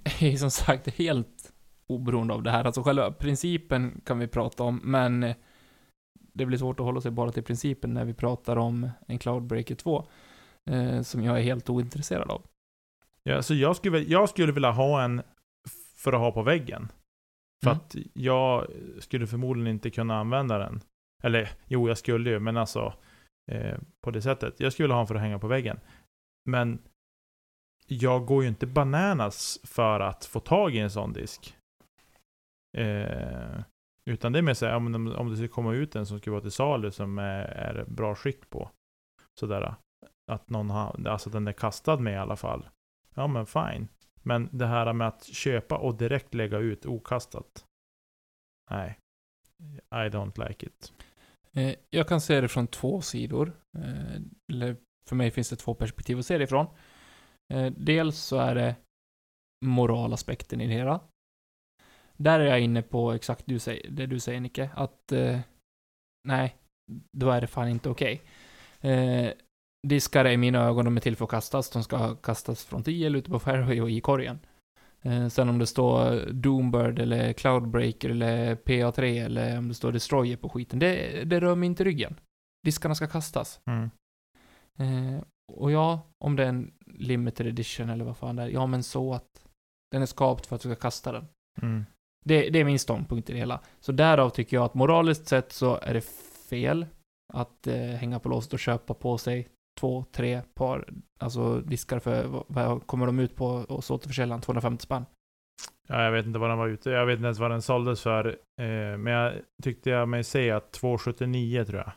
[0.21, 1.36] är som sagt helt
[1.87, 2.63] oberoende av det här.
[2.65, 5.33] Alltså själva principen kan vi prata om, men
[6.33, 9.75] det blir svårt att hålla sig bara till principen när vi pratar om en Cloudbreaker
[9.75, 10.07] 2.
[10.69, 12.41] Eh, som jag är helt ointresserad av.
[13.23, 15.21] Ja, så jag skulle, jag skulle vilja ha en
[15.95, 16.91] för att ha på väggen.
[17.63, 17.77] För Mm.
[17.81, 18.67] att jag
[18.99, 20.81] skulle förmodligen inte kunna använda den.
[21.23, 22.93] Eller jo, jag skulle ju, men alltså
[23.51, 24.59] eh, på det sättet.
[24.59, 25.79] Jag skulle ha en för att hänga på väggen.
[26.49, 26.79] Men
[27.87, 31.56] jag går ju inte bananas för att få tag i en sån disk.
[32.77, 33.63] Eh,
[34.09, 36.31] utan det är mer så här, om, om- det ska komma ut en som ska
[36.31, 38.71] vara till salu som är, är bra skick på.
[39.39, 39.75] Sådär.
[40.31, 42.69] Att någon har, alltså den är kastad med i alla fall.
[43.15, 43.87] Ja men fine.
[44.23, 47.65] Men det här med att köpa och direkt lägga ut okastat.
[48.71, 48.99] Nej.
[49.91, 50.93] I don't like it.
[51.53, 53.51] Eh, jag kan se det från två sidor.
[53.77, 54.75] Eh, eller
[55.09, 56.67] för mig finns det två perspektiv att se det ifrån.
[57.53, 58.75] Eh, dels så är det
[59.65, 60.99] moralaspekten i det hela.
[62.17, 65.39] Där är jag inne på exakt du säger, det du säger Nicke, att eh,
[66.27, 66.55] nej,
[67.17, 68.21] då är det fan inte okej.
[68.81, 69.31] Eh,
[69.87, 71.69] diskar är i mina ögon, de är till för att kastas.
[71.69, 74.39] De ska kastas från 10 eller ute på fairway och i korgen.
[75.01, 80.37] Eh, sen om det står Doombird eller Cloudbreaker eller PA3 eller om det står Destroyer
[80.37, 82.19] på skiten, det, det rör mig inte ryggen.
[82.65, 83.61] Diskarna ska kastas.
[83.65, 83.89] Mm.
[84.77, 88.65] Eh, och ja, om det är en limited edition eller vad fan det är, ja
[88.65, 89.47] men så att
[89.91, 91.27] den är skapt för att du ska kasta den.
[91.61, 91.85] Mm.
[92.25, 93.59] Det, det är min ståndpunkt i det hela.
[93.79, 96.01] Så därav tycker jag att moraliskt sett så är det
[96.49, 96.85] fel
[97.33, 99.47] att eh, hänga på låset och köpa på sig
[99.79, 104.41] två, tre par, alltså diskar för, vad, kommer de ut på hos återförsäljaren?
[104.41, 105.05] 250 spänn?
[105.87, 106.89] Ja, jag vet inte vad den var ute.
[106.89, 108.27] Jag vet inte ens vad den såldes för.
[108.61, 111.91] Eh, men jag tyckte jag mig se att 279 tror jag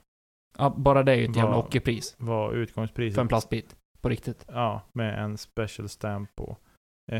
[0.58, 3.14] Ja, bara det är ju ett jävla Vad- ockerpris var utgångspriset.
[3.14, 3.76] för en plastbit.
[4.00, 4.44] På riktigt.
[4.48, 6.56] Ja, med en special stamp på.
[7.12, 7.18] Eh,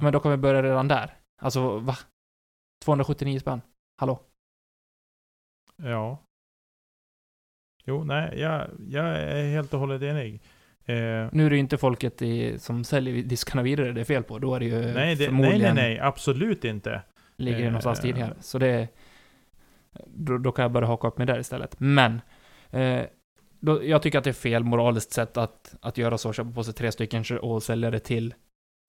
[0.00, 1.14] Men då kan vi börja redan där.
[1.36, 1.96] Alltså, va?
[2.84, 3.60] 279 spänn?
[3.96, 4.20] Hallå?
[5.76, 6.22] Ja.
[7.84, 10.42] Jo, nej, jag, jag är helt och hållet enig.
[10.84, 14.22] Eh, Nu är det ju inte folket i, som säljer diskarna vidare det är fel
[14.22, 14.38] på.
[14.38, 17.02] Då är det ju nej, det, nej, förmodligen nej, nej, absolut inte.
[17.36, 18.34] ligger det Eh, någonstans tidigare.
[18.40, 18.88] Så det...
[20.06, 21.80] Då, då kan jag börja haka upp mig där istället.
[21.80, 22.20] Men...
[22.70, 23.02] Eh,
[23.60, 26.64] då, jag tycker att det är fel moraliskt sett att, att göra så, köpa på
[26.64, 28.34] sig tre stycken och sälja det till,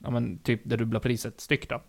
[0.03, 1.81] ja men typ det dubbla priset styck då.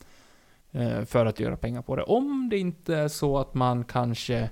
[0.72, 2.02] Eh, för att göra pengar på det.
[2.02, 4.50] Om det inte är så att man kanske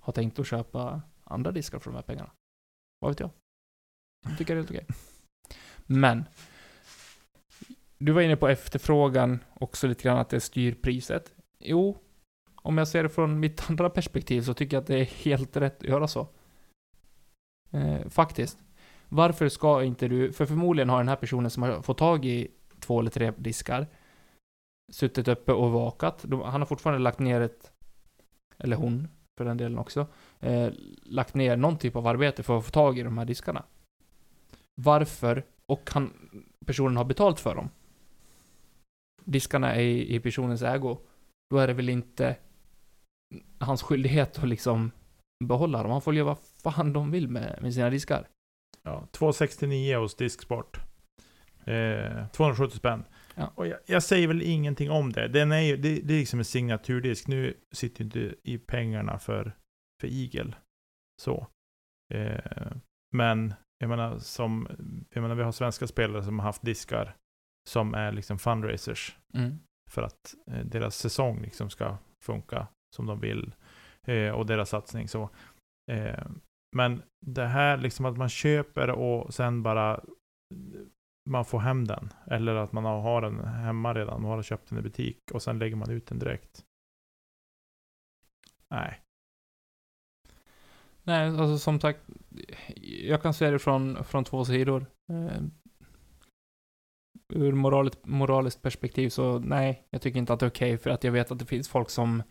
[0.00, 2.30] har tänkt att köpa andra diskar för de här pengarna.
[3.00, 3.30] Vad vet jag?
[4.28, 4.86] Jag tycker det är helt okej.
[5.86, 6.24] Men.
[7.98, 11.34] Du var inne på efterfrågan också lite grann att det styr priset.
[11.58, 11.98] Jo,
[12.54, 15.56] om jag ser det från mitt andra perspektiv så tycker jag att det är helt
[15.56, 16.28] rätt att göra så.
[17.70, 18.58] Eh, faktiskt.
[19.08, 22.48] Varför ska inte du, för förmodligen har den här personen som har fått tag i
[22.80, 23.86] två eller tre diskar
[24.92, 26.24] suttit uppe och vakat.
[26.28, 27.72] De, han har fortfarande lagt ner ett,
[28.58, 30.06] eller hon för den delen också,
[30.40, 30.72] eh,
[31.02, 33.64] lagt ner någon typ av arbete för att få tag i de här diskarna.
[34.80, 36.12] Varför, och han,
[36.66, 37.70] personen har betalt för dem.
[39.24, 40.98] Diskarna är i, i personens ägo.
[41.50, 42.36] Då är det väl inte
[43.58, 44.90] hans skyldighet att liksom
[45.44, 45.92] behålla dem.
[45.92, 48.28] Han får göra vad fan de vill med, med sina diskar.
[48.82, 50.80] Ja, 269 hos Disksport.
[51.64, 53.04] Eh, 270 spänn.
[53.38, 53.52] Ja.
[53.54, 55.28] Och jag, jag säger väl ingenting om det.
[55.28, 57.28] Den är ju, det, det är liksom en signaturdisk.
[57.28, 59.52] Nu sitter ju inte i pengarna för,
[60.00, 60.54] för Eagle.
[61.22, 61.46] Så.
[62.14, 62.72] Eh,
[63.16, 64.68] men jag menar, som,
[65.10, 67.16] jag menar, vi har svenska spelare som har haft diskar
[67.68, 69.58] som är liksom fundraisers Mm.
[69.90, 73.54] för att eh, deras säsong liksom ska funka som de vill
[74.06, 75.30] eh, och deras satsning så.
[75.92, 76.26] Eh,
[76.76, 80.04] men det här liksom att man köper och sen bara
[81.26, 82.12] man får hem den.
[82.26, 85.58] Eller att man har den hemma redan, man har köpt den i butik och sen
[85.58, 86.64] lägger man ut den direkt.
[88.68, 89.00] Nej.
[91.02, 92.00] Nej, alltså som sagt,
[92.82, 94.86] jag kan se det från, från två sidor.
[95.12, 95.42] Eh,
[97.28, 101.04] ur moraliskt, moraliskt perspektiv så nej, jag tycker inte att det är okej för att
[101.04, 102.22] jag vet att det finns folk som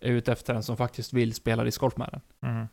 [0.00, 2.50] är ute efter den som faktiskt vill spela discgolf med den.
[2.50, 2.66] Mm.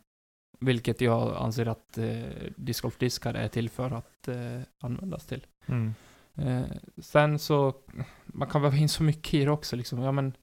[0.60, 2.22] Vilket jag anser att eh,
[2.56, 5.46] discgolfdiskar är till för att eh, användas till.
[5.66, 5.94] Mm.
[6.34, 7.74] Eh, sen så,
[8.26, 9.98] man kan väva in så mycket i det också liksom.
[10.02, 10.36] Ja men,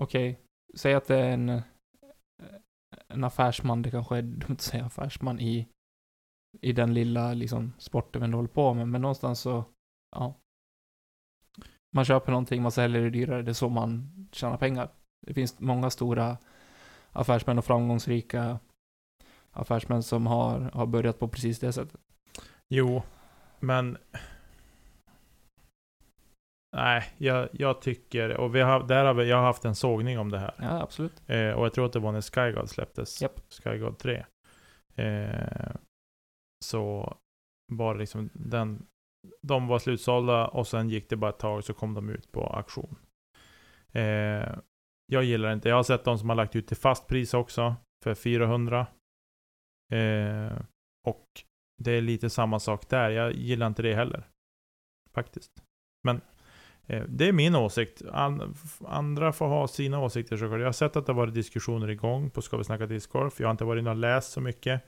[0.00, 0.40] okej,
[0.74, 1.62] säg att det är en,
[3.08, 5.68] en affärsman, det kanske är dumt att säga affärsman i,
[6.60, 9.64] i den lilla liksom, sporten vi håller på med, men någonstans så,
[10.16, 10.34] ja.
[11.94, 14.90] Man köper någonting, man säljer det dyrare, det är så man tjänar pengar.
[15.26, 16.38] Det finns många stora
[17.12, 18.58] affärsmän och framgångsrika
[19.50, 22.00] affärsmän som har, har börjat på precis det sättet.
[22.68, 23.02] Jo,
[23.60, 23.98] men...
[26.76, 30.18] Nej, jag, jag tycker, och vi har, där har vi, jag har haft en sågning
[30.18, 30.54] om det här.
[30.58, 31.22] Ja, absolut.
[31.26, 33.22] Eh, och jag tror att det var när Skyguard släpptes.
[33.22, 33.40] Japp.
[33.64, 34.24] Skyguard 3.
[34.94, 35.72] Eh,
[36.64, 37.16] så
[37.72, 38.86] var det liksom den...
[39.42, 42.46] De var slutsålda och sen gick det bara ett tag så kom de ut på
[42.46, 42.96] auktion.
[43.92, 44.58] Eh,
[45.06, 45.68] jag gillar inte.
[45.68, 47.76] Jag har sett de som har lagt ut till fast pris också.
[48.04, 48.86] För 400.
[49.92, 50.58] Eh,
[51.06, 51.26] och
[51.80, 53.10] det är lite samma sak där.
[53.10, 54.28] Jag gillar inte det heller.
[55.14, 55.50] Faktiskt.
[56.04, 56.20] Men
[56.86, 58.02] eh, det är min åsikt.
[58.12, 58.54] An
[58.86, 60.58] andra får ha sina åsikter såklart.
[60.58, 63.40] Jag har sett att det har varit diskussioner igång på Ska vi snacka discgolf.
[63.40, 64.82] Jag har inte varit inne och läst så mycket.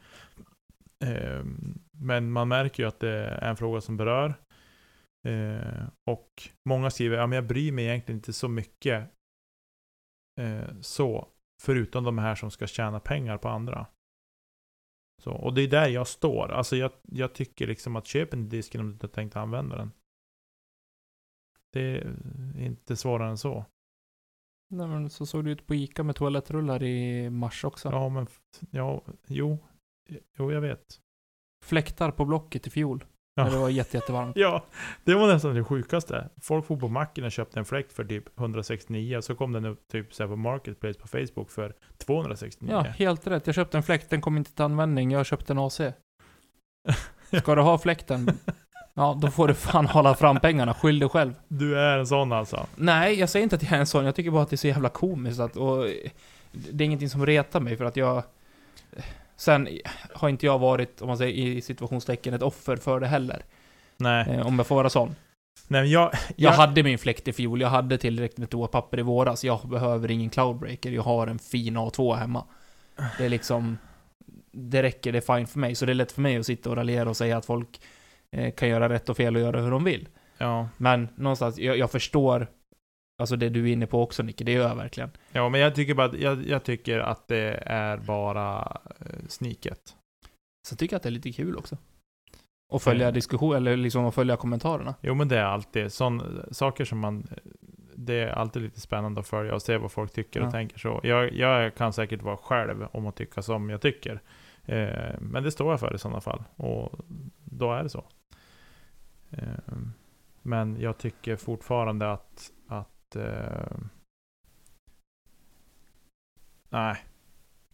[1.04, 1.44] Eh,
[1.90, 4.34] men man märker ju att det är en fråga som berör.
[5.28, 6.28] Eh, och
[6.68, 9.10] många skriver, ja men jag bryr mig egentligen inte så mycket
[10.40, 11.28] eh, så.
[11.62, 13.86] Förutom de här som ska tjäna pengar på andra.
[15.22, 16.52] Så, och det är där jag står.
[16.52, 19.90] Alltså jag, jag tycker liksom att köp en disken om du inte tänkt använda den.
[21.72, 22.16] Det är
[22.58, 23.64] inte svårare än så.
[24.70, 27.88] Nej, men så såg det ut på Ica med toalettrullar i mars också.
[27.88, 28.26] Ja, men
[28.70, 29.58] ja, jo,
[30.38, 31.00] jo, jag vet.
[31.64, 33.04] Fläktar på Blocket i fjol.
[33.34, 33.44] Ja.
[33.44, 34.36] När det var jätte, jättevarmt.
[34.36, 34.64] Ja,
[35.04, 36.28] det var nästan det sjukaste.
[36.40, 39.64] Folk får på macken och köpte en fläkt för typ 169 och så kom den
[39.64, 42.70] upp typ så på Marketplace på Facebook för 269.
[42.72, 43.46] Ja, helt rätt.
[43.46, 45.10] Jag köpte en fläkt, den kom inte till användning.
[45.10, 45.80] Jag köpte en AC.
[47.42, 48.38] Ska du ha fläkten?
[48.94, 50.74] Ja, då får du fan hålla fram pengarna.
[50.74, 51.34] Skyll dig själv.
[51.48, 52.66] Du är en sån alltså.
[52.76, 54.04] Nej, jag säger inte att jag är en sån.
[54.04, 55.84] Jag tycker bara att det är så jävla komiskt att, och
[56.52, 58.22] det är ingenting som retar mig för att jag...
[59.42, 59.68] Sen
[60.14, 63.44] har inte jag varit, om man säger i situationstecken, ett offer för det heller.
[63.96, 65.14] Nej, Eh, om jag får vara sån.
[65.68, 66.12] nej men jag...
[66.36, 69.44] Jag hade min fläkt i fjol, jag hade tillräckligt med toapapper i våras.
[69.44, 72.44] Jag behöver ingen cloudbreaker, jag har en fin A2 hemma.
[73.18, 73.78] Det är liksom...
[74.52, 75.74] Det räcker, det är fine för mig.
[75.74, 77.80] Så det är lätt för mig att sitta och raljera och säga att folk
[78.30, 80.08] eh, kan göra rätt och fel och göra hur de vill.
[80.38, 80.68] Ja.
[80.76, 82.46] Men någonstans, jag, jag förstår
[83.22, 85.10] Alltså det du är inne på också Nicke, det gör jag verkligen.
[85.32, 89.96] ja, men jag tycker bara att, jag, jag tycker att det är bara eh, sniket.
[90.68, 91.76] Sen tycker jag att det är lite kul också.
[92.72, 93.14] Och följa Mm.
[93.14, 94.94] diskussion, eller liksom att följa kommentarerna.
[95.00, 97.26] Jo, men det är alltid sån, saker som man...
[97.94, 100.46] Det är alltid lite spännande att följa och se vad folk tycker Ja.
[100.46, 101.00] och tänker så.
[101.02, 104.20] Jag, jag kan säkert vara själv om att tycka som jag tycker.
[104.64, 106.44] Eh, men det står jag för i sådana fall.
[106.56, 106.92] Och
[107.44, 108.04] då är det så.
[109.30, 109.48] Eh,
[110.42, 112.50] men jag tycker fortfarande att...
[113.16, 113.76] eh,
[116.68, 117.04] nej.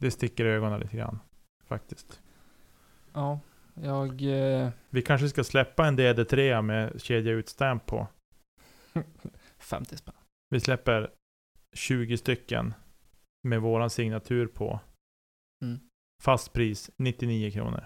[0.01, 1.19] Det sticker i ögonen lite grann.
[1.65, 2.23] Faktiskt.
[3.13, 3.41] Ja,
[3.75, 4.23] jag...
[4.23, 8.07] Eh, Vi kanske ska släppa en DD3 med kedja ut stamp på.
[9.59, 10.15] 50 spänn.
[10.51, 11.11] Vi släpper
[11.77, 12.75] 20 stycken
[13.49, 14.81] med våran signatur på.
[15.65, 15.81] Mm.
[16.23, 17.85] Fast pris 99 kronor.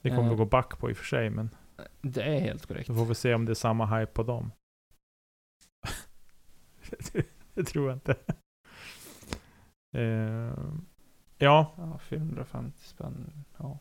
[0.00, 0.30] Det kommer Eh.
[0.30, 1.50] att gå back på i och för sig, men
[2.00, 2.86] Det är helt korrekt.
[2.86, 4.52] så får vi se om det är samma hype på dem.
[7.54, 8.16] det tror jag inte.
[9.94, 10.54] Eh,
[11.38, 13.44] ja, Ja, 450 spänn.
[13.56, 13.78] Ja.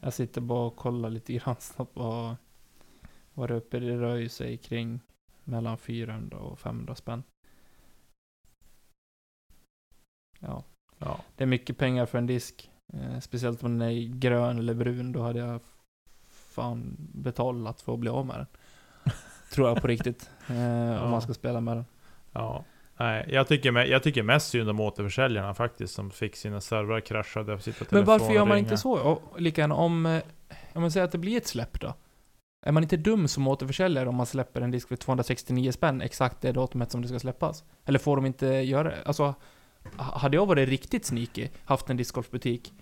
[0.00, 2.36] Jag sitter bara och kollar lite grann snabbt vad,
[3.34, 3.78] vad det är uppe.
[3.78, 5.00] Det rör ju sig kring
[5.44, 7.22] mellan 400 och 500 spänn.
[10.38, 10.64] Ja,
[10.98, 11.20] ja.
[11.36, 12.70] det är mycket pengar för en disk.
[12.92, 15.12] Eh, speciellt om den är grön eller brun.
[15.12, 15.60] Då hade jag
[16.26, 18.46] fan betalat för att bli av med den.
[19.56, 20.30] Tror jag på riktigt.
[20.50, 21.84] Eh, Om man ska spela med den.
[22.32, 22.64] ja.
[22.98, 27.58] Nej, jag tycker, jag tycker mest synd om återförsäljarna faktiskt, som fick sina servrar kraschade
[27.90, 28.58] Men varför gör man ringa.
[28.58, 28.92] inte så?
[28.92, 30.22] Och lika gärna om, eh,
[30.72, 31.94] om man säger att det blir ett släpp då?
[32.66, 36.40] Är man inte dum som återförsäljare om man släpper en disk för 269 spänn exakt
[36.40, 37.64] det datumet som det ska släppas?
[37.84, 39.02] Eller får de inte göra det?
[39.04, 39.34] Alltså,
[39.96, 42.72] ha- hade jag varit riktigt sneaky, haft en discgolfbutik,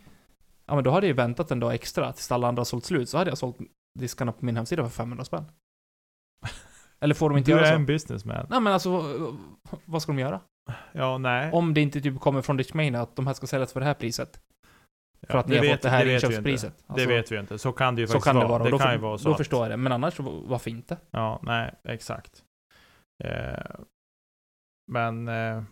[0.66, 3.18] ja men då hade jag väntat en dag extra tills alla andra sålt slut, så
[3.18, 3.56] hade jag sålt
[3.98, 5.44] diskarna på min hemsida för 500 spänn.
[7.01, 7.77] Eller får de inte Du göra är så?
[7.77, 8.47] en businessman.
[8.51, 9.03] Nej men alltså,
[9.85, 10.40] vad ska de göra?
[10.92, 11.53] Ja, nej.
[11.53, 13.94] Om det inte typ kommer från Richmania att de här ska säljas för det här
[13.94, 14.40] priset.
[15.27, 16.27] För Ja, att ni har fått det här vet inte.
[16.27, 16.85] inköpspriset.
[16.87, 17.59] Alltså, det vet vi inte.
[17.59, 18.49] Så kan det ju Så faktiskt kan det vara.
[18.49, 18.61] vara.
[18.62, 19.25] och Det då, kan för, ju vara så.
[19.25, 19.77] då att- förstår jag det.
[19.77, 20.97] Men annars, så varför inte?
[21.11, 22.44] Ja, nej, exakt.
[23.25, 23.75] Eh,
[24.92, 25.62] men, eh,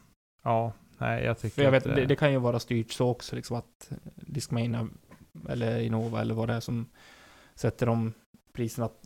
[0.45, 2.93] ja, nej, jag tycker För jag vet, att, det, eh, det kan ju vara styrt
[2.93, 4.89] så också, liksom att Discmania
[5.49, 6.87] eller Innova eller vad det är som
[7.55, 8.13] sätter de
[8.53, 9.02] priserna att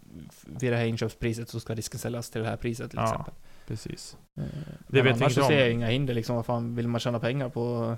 [0.47, 3.35] vid det här inköpspriset så ska disken säljas till det här priset till Ja, exempel.
[3.67, 4.17] precis.
[4.41, 6.37] Eh, Det Men vet annars så ser jag inga hinder liksom.
[6.37, 7.97] Vad fan, vill man tjäna pengar på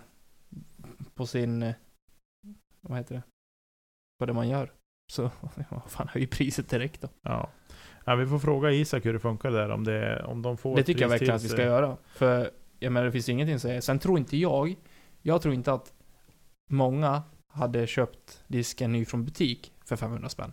[1.15, 1.73] på sin,
[2.81, 3.23] vad heter det,
[4.19, 4.73] på det man gör.
[5.13, 5.23] Så,
[5.71, 7.09] vad fan, höj priset direkt då.
[7.23, 7.51] Ja.
[8.05, 8.15] ja.
[8.15, 11.01] Vi får fråga Isak hur det funkar där, om, det, om de får Det tycker
[11.03, 11.97] jag verkligen att vi ska göra.
[12.07, 13.83] För, jag menar, det finns ingenting att säga.
[13.83, 14.77] Sen tror inte jag,
[15.23, 15.93] jag tror inte att
[16.71, 20.53] många hade köpt disken ny från butik för 500 spänn.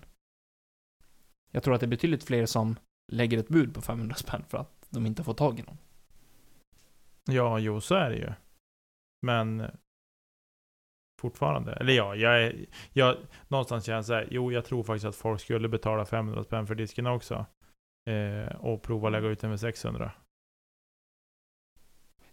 [1.55, 2.75] Jag tror att det är betydligt fler som
[3.11, 5.77] lägger ett bud på 500 spänn för att de inte får tag i någon.
[7.25, 8.33] Ja, jo så är det ju.
[9.25, 9.71] Men
[11.21, 15.05] fortfarande, eller ja, jag är, jag, någonstans känner jag så här, jo jag tror faktiskt
[15.05, 17.45] att folk skulle betala 500 spänn för disken också.
[18.09, 20.11] Eh, och prova lägga ut den med 600.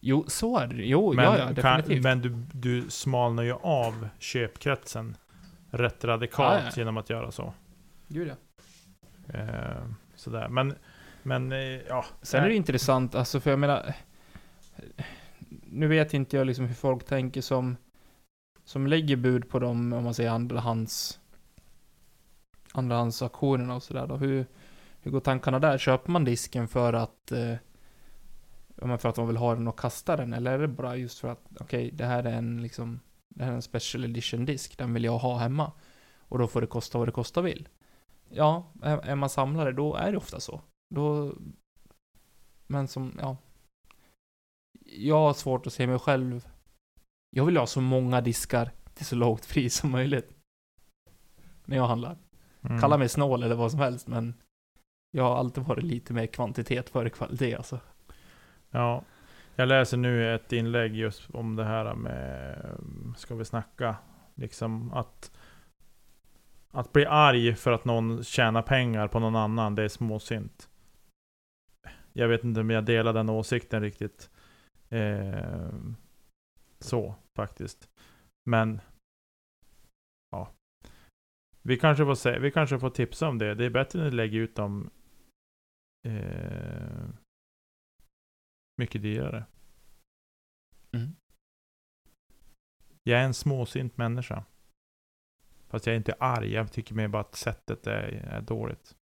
[0.00, 0.74] Jo, så är det.
[0.74, 2.02] Jo, Men, ja, ja, kan, definitivt.
[2.02, 5.16] men du, du smalnar ju av köpkretsen
[5.70, 6.76] rätt radikalt Ja, ja.
[6.76, 7.54] genom att göra så.
[8.08, 8.34] Gud, ja.
[9.32, 10.74] Eh, sådär, men,
[11.22, 12.04] men eh, ja.
[12.22, 13.94] Sen är det intressant, alltså för jag menar...
[15.64, 17.76] Nu vet inte jag liksom hur folk tänker som...
[18.64, 21.20] Som lägger bud på de, om man säger andrahands...
[22.72, 24.16] Andrahandsauktionerna och sådär.
[24.16, 24.46] Hur,
[25.00, 25.78] hur går tankarna där?
[25.78, 27.32] Köper man disken för att...
[27.32, 27.54] Eh,
[28.98, 30.32] för att man vill ha den och kasta den?
[30.32, 33.00] Eller är det bara just för att, okej, det här är en liksom...
[33.28, 35.72] Det här är en special edition disk, den vill jag ha hemma.
[36.18, 37.68] Och då får det kosta vad det kosta vill.
[38.34, 40.60] Ja, är, man samlare då är det ofta så.
[40.94, 41.34] Då...
[42.66, 43.36] Men som, ja.
[44.84, 46.48] Jag har svårt att se mig själv.
[47.30, 50.34] Jag vill ha så många diskar till så lågt pris som möjligt.
[51.64, 52.18] När jag handlar.
[52.60, 52.80] Mm.
[52.80, 54.34] Kalla mig snål eller vad som helst men
[55.10, 57.80] jag har alltid varit lite mer kvantitet före kvalitet alltså.
[58.70, 59.04] Ja.
[59.56, 62.58] Jag läser nu ett inlägg just om det här med,
[63.16, 63.96] ska vi snacka,
[64.34, 65.30] liksom att
[66.72, 70.68] att bli arg för att någon tjänar pengar på någon annan, det är småsint.
[72.12, 74.30] Jag vet inte om jag delar den åsikten riktigt.
[74.88, 75.72] Eh,
[76.78, 77.90] så, faktiskt.
[78.50, 78.80] Men,
[80.30, 80.52] ja.
[81.62, 83.54] Vi kanske, får se, vi kanske får tipsa om det.
[83.54, 84.90] Det är bättre när ni lägger ut dem
[86.08, 87.08] eh,
[88.76, 89.44] mycket dyrare.
[90.92, 91.16] Mm.
[93.02, 94.44] Jag är en småsint människa.
[95.72, 98.94] Fast jag är inte arg, jag tycker mer bara att sättet är, är dåligt.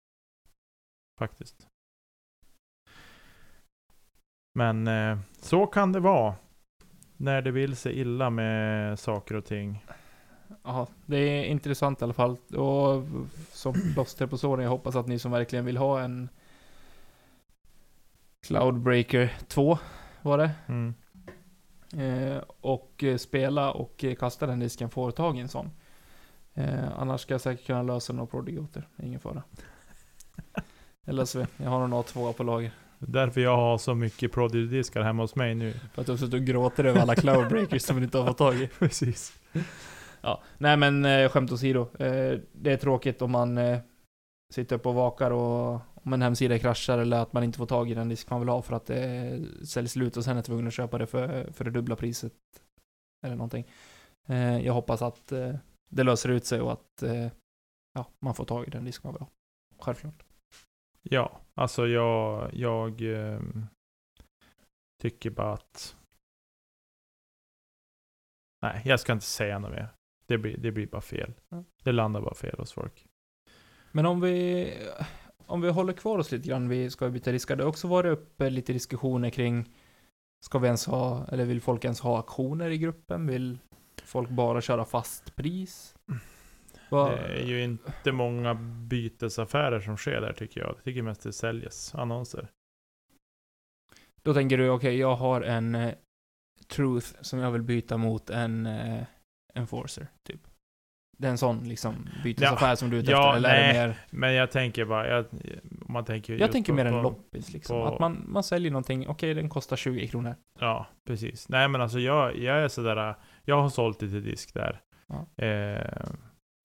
[1.19, 1.67] Faktiskt.
[4.55, 6.35] Men eh, så kan det vara.
[7.17, 9.85] När det vill sig illa med saker och ting.
[10.63, 12.37] Ja, det är intressant i alla fall.
[12.57, 13.05] Och
[13.53, 16.29] som plåster på såren, jag hoppas att ni som verkligen vill ha en
[18.47, 19.79] Cloudbreaker 2,
[20.23, 20.51] var det?
[20.67, 20.95] Mm.
[21.97, 25.71] Eh, och spela och kasta den disken får tag i en sån.
[26.55, 29.43] Eh, annars ska jag säkert kunna lösa några prodigoter, ingen fara.
[31.07, 32.73] Eller så, jag har någon A2 på lager.
[32.99, 35.73] Därför jag har så mycket Prodigy-diskar hemma hos mig nu.
[35.73, 38.39] För att du har suttit och gråter över alla cloudbreakers som du inte har fått
[38.39, 38.69] tag i.
[38.79, 39.39] Precis.
[40.21, 41.81] Ja, nej men eh, skämt åsido.
[41.81, 43.79] Eh, det är tråkigt om man eh,
[44.55, 47.91] sitter upp och vakar och om en hemsida kraschar eller att man inte får tag
[47.91, 50.67] i den disk man vill ha för att det säljs slut och sen är tvungen
[50.67, 52.33] att köpa det för, för det dubbla priset.
[53.23, 53.67] Eller någonting.
[54.29, 55.55] Eh, jag hoppas att eh,
[55.89, 57.29] det löser ut sig och att eh,
[57.93, 59.29] ja, man får tag i den disk man vill ha.
[59.79, 60.25] Självklart.
[61.03, 63.67] Ja, alltså jag, jag ehm,
[65.03, 65.97] tycker bara att...
[68.63, 69.89] Nej, jag ska inte säga något mer.
[70.27, 71.35] Det blir, det blir bara fel.
[71.51, 71.65] Mm.
[71.83, 73.07] Det landar bara fel hos folk.
[73.93, 74.73] Men om vi,
[75.47, 77.57] om vi håller kvar oss lite grann vid Ska vi byta diskar?
[77.57, 79.75] Det har också varit uppe lite diskussioner kring
[80.47, 83.27] Ska vi ens ha, eller vill folk ens ha aktioner i gruppen?
[83.27, 83.59] Vill
[84.09, 85.95] folk bara köra fast pris?
[86.91, 88.55] Vad- Det är ju inte många
[88.89, 90.69] bytesaffärer som sker där tycker jag.
[90.77, 92.49] Jag tycker mest det säljes annonser.
[94.23, 95.95] Då tänker du, okej, jag har en eh,
[96.69, 99.03] Truth som jag vill byta mot en eh,
[99.55, 100.41] Enforcer, typ.
[101.19, 103.79] Det är en sån liksom bytesaffär som du är ute ja, efter, eller är det
[103.79, 103.89] nej.
[103.89, 103.99] mer...
[104.11, 105.25] Men jag tänker bara, jag,
[105.89, 107.81] man tänker Jag tänker på- mer en loppis liksom.
[107.81, 110.35] på- Att man, man säljer någonting, okej den kostar 20 kronor.
[110.59, 111.49] Ja, precis.
[111.49, 113.15] Nej men alltså jag, jag är sådär,
[113.49, 114.81] jag har sålt lite disk där.
[115.07, 115.45] Ja.
[115.45, 116.11] Eh,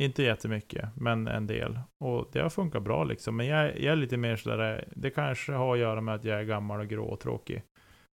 [0.03, 1.79] inte jättemycket, men en del.
[2.03, 3.35] Och det har funkat bra liksom.
[3.37, 6.39] Men jag, jag är lite mer sådär, det kanske har att göra med att jag
[6.39, 7.63] är gammal och grå och tråkig.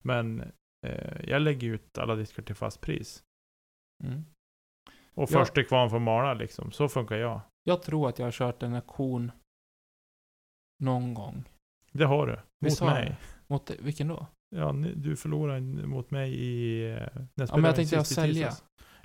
[0.03, 0.41] Men
[0.87, 3.23] eh, jag lägger ut alla diskar till fast pris.
[4.03, 4.25] Mm.
[5.13, 6.71] Och först till kvarn får mala liksom.
[6.71, 7.41] Så funkar jag.
[7.63, 9.31] Jag tror att jag har kört en auktion
[10.83, 11.43] någon gång.
[11.91, 12.39] Det har du.
[12.69, 13.17] Mot mig.
[13.47, 14.27] Mot vilken då?
[14.49, 16.83] Ja, du förlorade mot mig i...
[16.91, 16.97] eh,
[17.33, 18.53] när Ja, men jag tänkte jag sälja.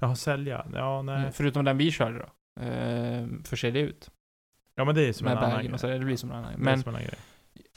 [0.01, 0.66] Jaha, sälja.
[0.74, 1.16] Ja, nej.
[1.20, 2.62] Mm, Förutom den vi körde då.
[2.62, 4.11] Eh, för sig det ut.
[4.74, 5.78] Ja, men det är som Med en annan grej.
[5.78, 7.18] så, det blir som en annan Men som en annan grej.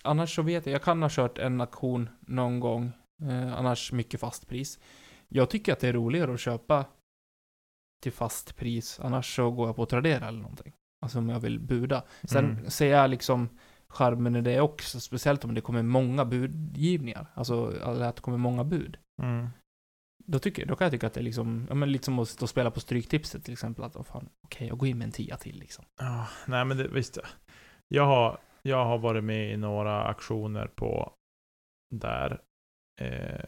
[0.03, 2.91] annars så vet jag, jag kan ha kört en auktion någon gång.
[3.21, 4.79] Eh, annars mycket fast pris.
[5.27, 6.85] Jag tycker att det är roligare att köpa
[8.03, 8.99] till fast pris.
[9.03, 10.73] Annars så går jag på Tradera eller någonting.
[11.01, 12.03] Alltså om jag vill buda.
[12.23, 12.69] Sen Mm.
[12.69, 13.49] ser jag liksom
[13.87, 17.27] charmen i det också, speciellt om det kommer många budgivningar.
[17.33, 18.97] Alltså att det kommer många bud.
[19.21, 19.47] Mm.
[20.27, 22.29] Då, tycker, då kan jag tycka att det är liksom, ja men lite som att
[22.29, 23.83] stå och spela på Stryktipset till exempel.
[23.83, 25.85] Att, oh, fan, okej, jag går in med en tia till liksom.
[25.99, 27.17] Ja, nej men det, visst.
[27.87, 31.13] Jag har, jag har varit med i några aktioner på
[31.95, 32.41] där.
[33.01, 33.45] Eh,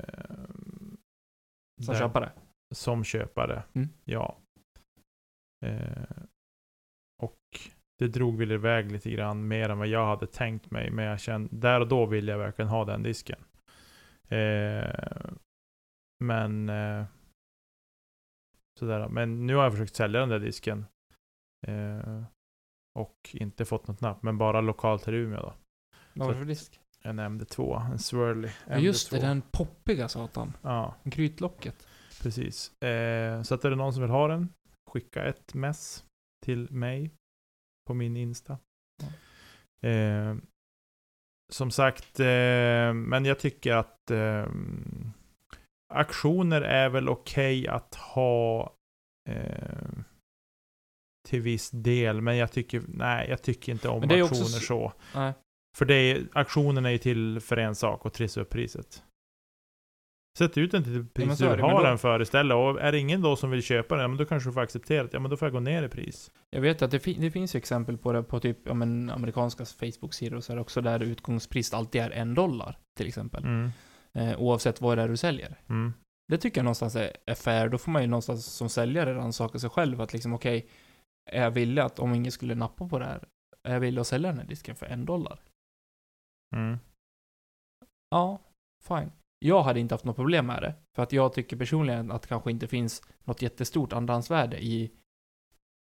[1.86, 2.32] Som där- köpare.
[2.76, 3.90] Som köpare, Mm.
[4.06, 4.38] ja.
[5.66, 6.24] Eh,
[7.24, 7.40] och
[8.00, 10.92] det drog väl iväg lite grann mer än vad jag hade tänkt mig.
[10.92, 13.40] Men jag kände, där och då ville jag verkligen ha den disken.
[14.28, 15.32] Eh,
[16.24, 17.06] men eh,
[18.80, 19.08] sådär.
[19.08, 20.86] Men nu har jag försökt sälja den där disken.
[21.68, 22.24] Eh,
[23.00, 24.24] och inte fått något napp.
[24.24, 25.54] Men bara lokalt till Umeå då.
[26.14, 26.80] Vad var det för disk?
[27.02, 28.50] En MD2, en Swirly.
[28.68, 29.22] Ja, just det, MD2.
[29.22, 30.54] den poppiga satan.
[30.62, 31.88] Ja, Grytlocket.
[32.22, 32.82] precis.
[32.82, 34.50] Eh, så att är det någon som vill ha den,
[34.92, 36.06] skicka ett mess
[36.46, 37.12] till mig
[37.88, 38.58] på min Insta.
[39.82, 40.36] Eh,
[41.50, 44.46] som sagt, eh, men jag tycker att eh,
[45.94, 48.74] aktioner är väl okej att ha
[49.30, 49.90] eh,
[51.28, 54.94] till viss del, men jag tycker, nej, jag tycker inte om aktioner så.
[55.16, 55.34] Nej.
[55.78, 59.04] För det är, aktionen är ju till för en sak, och trissa upp priset.
[60.38, 62.56] Sätt ut den till det pris är du har den för istället.
[62.56, 64.62] Och är det ingen då som vill köpa den, ja, men då kanske du får
[64.62, 66.32] acceptera att ja, men då får jag gå ner i pris.
[66.50, 69.66] Jag vet att det, fin- det finns exempel på det på typ, ja men amerikanska
[69.66, 73.44] Facebook-sidor och så är det också där utgångspriset alltid är en dollar, till exempel.
[73.44, 73.70] Mm.
[74.14, 75.60] Eh, oavsett vad det är du säljer.
[75.70, 75.94] Mm.
[76.32, 77.70] Det tycker jag någonstans är, är fair.
[77.70, 80.70] Då får man ju någonstans som säljare rannsaka sig själv att liksom okej,
[81.32, 83.28] är jag villig att om ingen skulle nappa på det här,
[83.68, 85.40] är jag villig att sälja den här disken för en dollar?
[86.56, 86.78] Mm.
[88.10, 88.40] Ja,
[88.88, 89.12] fine.
[89.48, 90.74] Jag hade inte haft något problem med det.
[90.96, 94.92] För att jag tycker personligen att det kanske inte finns något jättestort andrahandsvärde i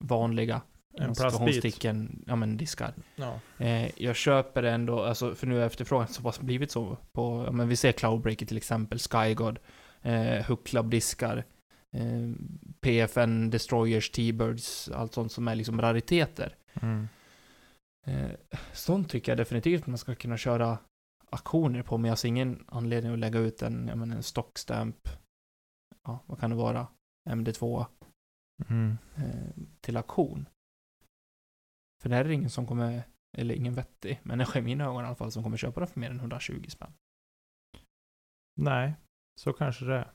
[0.04, 0.62] vanliga
[0.98, 1.84] En plastbit.
[2.26, 2.94] ja men diskar.
[3.16, 3.40] Ja.
[3.58, 7.44] Eh, jag köper det ändå, alltså för nu har efterfrågan så pass blivit så på,
[7.46, 9.58] ja men vi ser Cloudbreaker till exempel, Skygod,
[10.02, 11.44] eh, Hook Club-diskar,
[11.92, 12.30] eh,
[12.80, 16.56] PFN, Destroyers, T-Birds, allt sånt som är liksom rariteter.
[16.82, 17.08] Mm.
[18.06, 18.30] Eh,
[18.72, 20.78] sånt tycker jag definitivt man ska kunna köra
[21.30, 25.08] aktioner på, men jag ser ingen anledning att lägga ut en, jag menar, en stockstamp,
[26.02, 26.86] ja, vad kan det vara,
[27.30, 27.86] MD2,
[28.68, 28.98] Mm.
[29.16, 29.50] eh,
[29.80, 30.48] till auktion.
[32.02, 33.02] För det här är det ingen som kommer,
[33.38, 36.00] eller ingen vettig människa i mina ögon i alla fall, som kommer köpa den för
[36.00, 36.92] mer än 120 spänn.
[38.60, 38.94] Nej,
[39.40, 40.10] så kanske det är.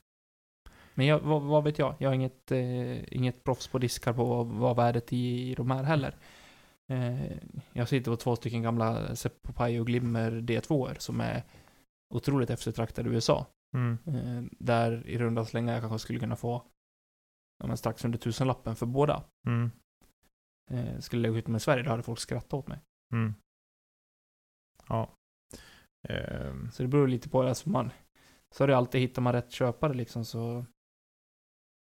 [0.93, 1.95] Men jag, vad, vad vet jag?
[1.99, 5.71] Jag har inget, eh, inget proffs på diskar på vad, vad värdet i, i de
[5.71, 6.15] här heller.
[6.91, 7.37] Eh,
[7.73, 11.43] jag sitter på två stycken gamla Seppo Pai och Glimmer D2 som är
[12.13, 13.45] otroligt eftertraktade i USA.
[13.75, 13.97] Mm.
[14.05, 16.63] Eh, där i runda slängar jag kanske skulle kunna få
[17.59, 19.23] ja, men strax under tusenlappen för båda.
[19.47, 19.71] Mm.
[20.71, 22.79] Eh, skulle lägga ut i Sverige, då hade folk skrattat åt mig.
[23.13, 23.33] Mm.
[24.87, 25.09] Ja.
[26.09, 27.91] Ehm, Så det beror lite på, alltså man,
[28.55, 30.65] så är det alltid, hittar man rätt köpare liksom så,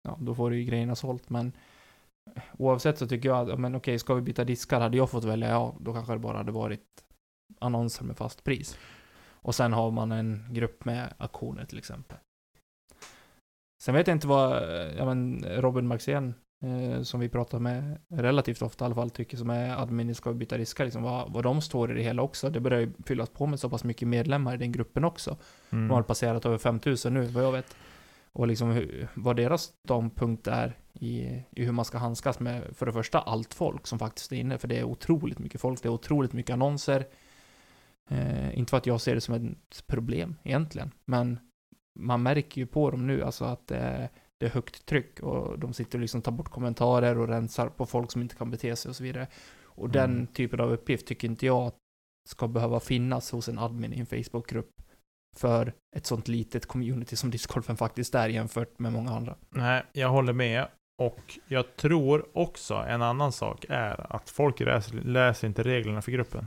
[0.03, 1.53] ja, då får du ju grejerna sålt, men
[2.59, 5.49] oavsett så tycker jag att, men okej, ska vi byta diskar, hade jag fått välja,
[5.49, 7.05] ja, då kanske det bara hade varit
[7.59, 8.79] annonser med fast pris.
[9.31, 12.19] Och sen har man en grupp med auktioner till exempel.
[13.83, 14.63] Sen vet jag inte vad,
[14.97, 19.37] ja men Robin Maxén, eh, som vi pratar med relativt ofta i alla fall, tycker
[19.37, 22.23] som är admin Ska vi byta diskar, liksom vad, vad de står i det hela
[22.23, 22.51] också.
[22.51, 25.37] Det börjar ju fyllas på med så pass mycket medlemmar i den gruppen också.
[25.71, 25.89] mm.
[25.89, 27.77] De har passerat över 5000 nu, vad jag vet.
[28.39, 31.21] Och liksom hur, vad deras ståndpunkt är i,
[31.51, 34.59] i hur man ska handskas med, för det första, allt folk som faktiskt är inne.
[34.59, 37.07] För det är otroligt mycket folk, det är otroligt mycket annonser.
[38.11, 41.39] Eh, inte för att jag ser det som ett problem egentligen, men
[41.99, 44.09] man märker ju på dem nu alltså att det är,
[44.39, 47.87] det är högt tryck och de sitter och liksom tar bort kommentarer och rensar på
[47.87, 49.27] folk som inte kan bete sig och så vidare.
[49.63, 49.93] Och Mm.
[49.93, 51.73] den typen av uppgift tycker inte jag
[52.29, 54.83] ska behöva finnas hos en admin i en Facebookgrupp
[55.37, 59.35] för ett sånt litet community som discgolfen faktiskt är jämfört med många andra.
[59.51, 60.67] Nej, jag håller med.
[61.03, 66.13] Och jag tror också en annan sak är att folk läser, läser inte reglerna för
[66.13, 66.47] gruppen.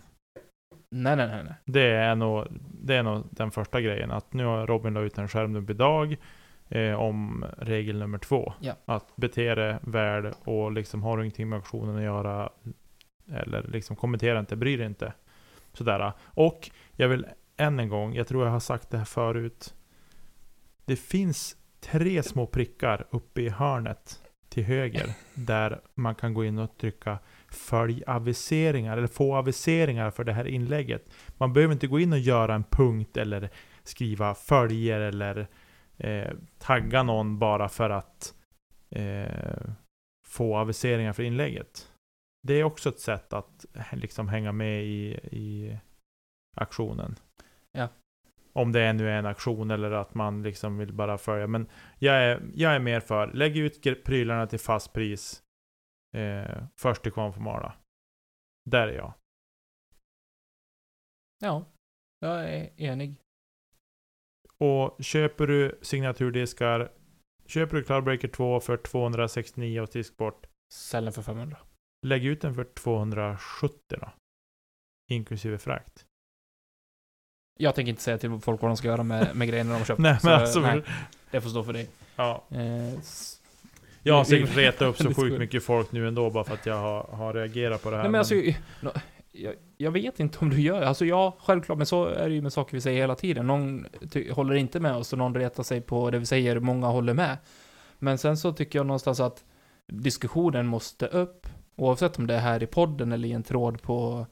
[0.96, 1.54] Nej, nej, nej, nej.
[1.66, 2.48] Det är, nog,
[2.84, 4.12] det är nog den första grejen.
[4.12, 6.18] Att nu har Robin la ut en skärmdump idag
[6.70, 8.54] eh, om regel nummer två.
[8.60, 8.74] Ja.
[8.86, 12.50] Att bete dig väl och liksom har du ingenting med auktionen att göra
[13.34, 15.14] eller liksom kommentera inte, bry dig inte.
[15.74, 16.12] Sådär.
[16.26, 17.26] Och jag vill
[17.58, 19.76] än en gång, jag tror jag har sagt det här förut.
[20.86, 26.60] Det finns tre små prickar uppe i hörnet till höger där man kan gå in
[26.60, 31.10] och trycka följ aviseringar eller få aviseringar för det här inlägget.
[31.38, 33.50] Man behöver inte gå in och göra en punkt eller
[33.84, 35.48] skriva följer eller
[35.98, 38.34] eh, tagga någon bara för att
[38.90, 39.72] eh,
[40.28, 41.88] få aviseringar för inlägget.
[42.44, 45.78] Det är också ett sätt att liksom hänga med i, i
[46.56, 47.16] aktionen.
[47.72, 47.90] Ja.
[48.54, 51.48] Om det nu är en aktion eller att man liksom vill bara följa.
[51.48, 51.68] Men
[52.00, 55.44] jag är, jag är mer för, lägg ut prylarna till fast pris.
[56.18, 57.76] Eh, först till kvarn får mala.
[58.70, 59.14] Där är jag.
[61.40, 61.66] Ja,
[62.20, 63.16] jag är enig.
[64.58, 66.92] Och köper du signaturdiskar,
[67.46, 71.58] köper du Cloudbreaker 2 för 269 och disk bort, Sälj den för 500.
[72.08, 74.12] lägg ut den för 270 då.
[75.12, 76.06] Inklusive frakt.
[77.58, 79.86] Jag tänker inte säga till folk vad de ska göra med, med grejerna de har
[79.86, 80.00] köpt.
[80.02, 80.82] Nej, Så, men alltså, nej,
[81.32, 81.90] det får stå för dig.
[82.16, 82.44] Ja.
[82.50, 83.00] Eh,
[84.04, 86.78] Jag har säkert retat upp så sjukt mycket folk nu ändå bara för att jag
[86.78, 88.04] har, har reagerat på det här.
[88.04, 88.36] Nej men alltså,
[88.82, 88.92] nå-
[89.32, 92.42] jag, jag vet inte om du gör Alltså ja, självklart, men så är det ju
[92.42, 93.48] med saker vi säger hela tiden.
[93.48, 93.86] Någon
[94.32, 97.38] håller inte med oss och någon retar sig på det vi säger, många håller med.
[98.00, 99.44] Men sen så tycker jag någonstans att
[99.88, 104.26] diskussionen måste upp, oavsett om det är här i podden eller i en tråd på,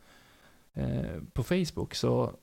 [0.73, 0.85] eh,
[1.33, 1.95] på Facebook.
[1.95, 2.33] Så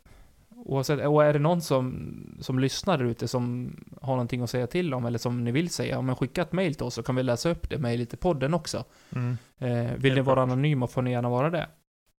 [0.56, 4.66] oavsett, och är det någon som, som lyssnar där ute som har någonting att säga
[4.66, 7.16] till om eller som ni vill säga, men skicka ett mail till oss så kan
[7.16, 8.84] vi läsa upp det mejlet i podden också.
[9.14, 11.68] mm, Eh, vill ni vara anonyma får ni gärna vara det.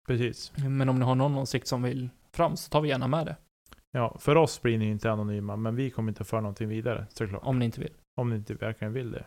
[0.07, 0.51] precis.
[0.57, 3.35] Men om ni har någon åsikt som vill fram så tar vi gärna med det.
[3.91, 7.41] Ja, för oss blir ni inte anonyma, men vi kommer inte föra någonting vidare, såklart.
[7.43, 7.93] Om ni inte vill.
[8.15, 9.25] Om ni inte verkligen vill det.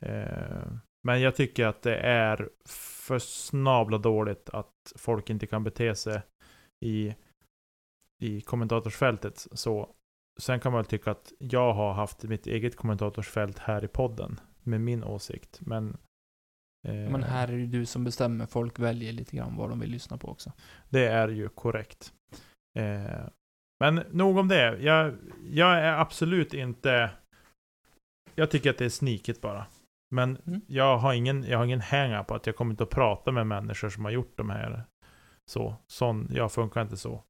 [0.00, 0.72] Eh,
[1.04, 6.22] men jag tycker att det är för snabla dåligt att folk inte kan bete sig
[6.80, 7.14] i,
[8.22, 9.94] i kommentatorsfältet så.
[10.40, 14.40] Sen kan man väl tycka att jag har haft mitt eget kommentatorsfält här i podden
[14.62, 15.96] med min åsikt, men
[16.88, 18.46] eh, Men här är det du som bestämmer.
[18.46, 20.52] Folk väljer lite grann vad de vill lyssna på också.
[20.88, 22.12] Det är ju korrekt.
[22.78, 23.26] Eh,
[23.80, 24.78] men nog om det.
[24.82, 25.14] Jag,
[25.50, 27.10] jag är absolut inte...
[28.34, 29.66] Jag tycker att det är sniket bara.
[30.14, 30.60] Men Mm.
[30.66, 33.46] jag har ingen, jag har ingen hänga på att jag kommer inte att prata med
[33.46, 34.84] människor som har gjort de här.
[35.50, 35.74] Så.
[35.86, 37.24] Sån, jag funkar inte så.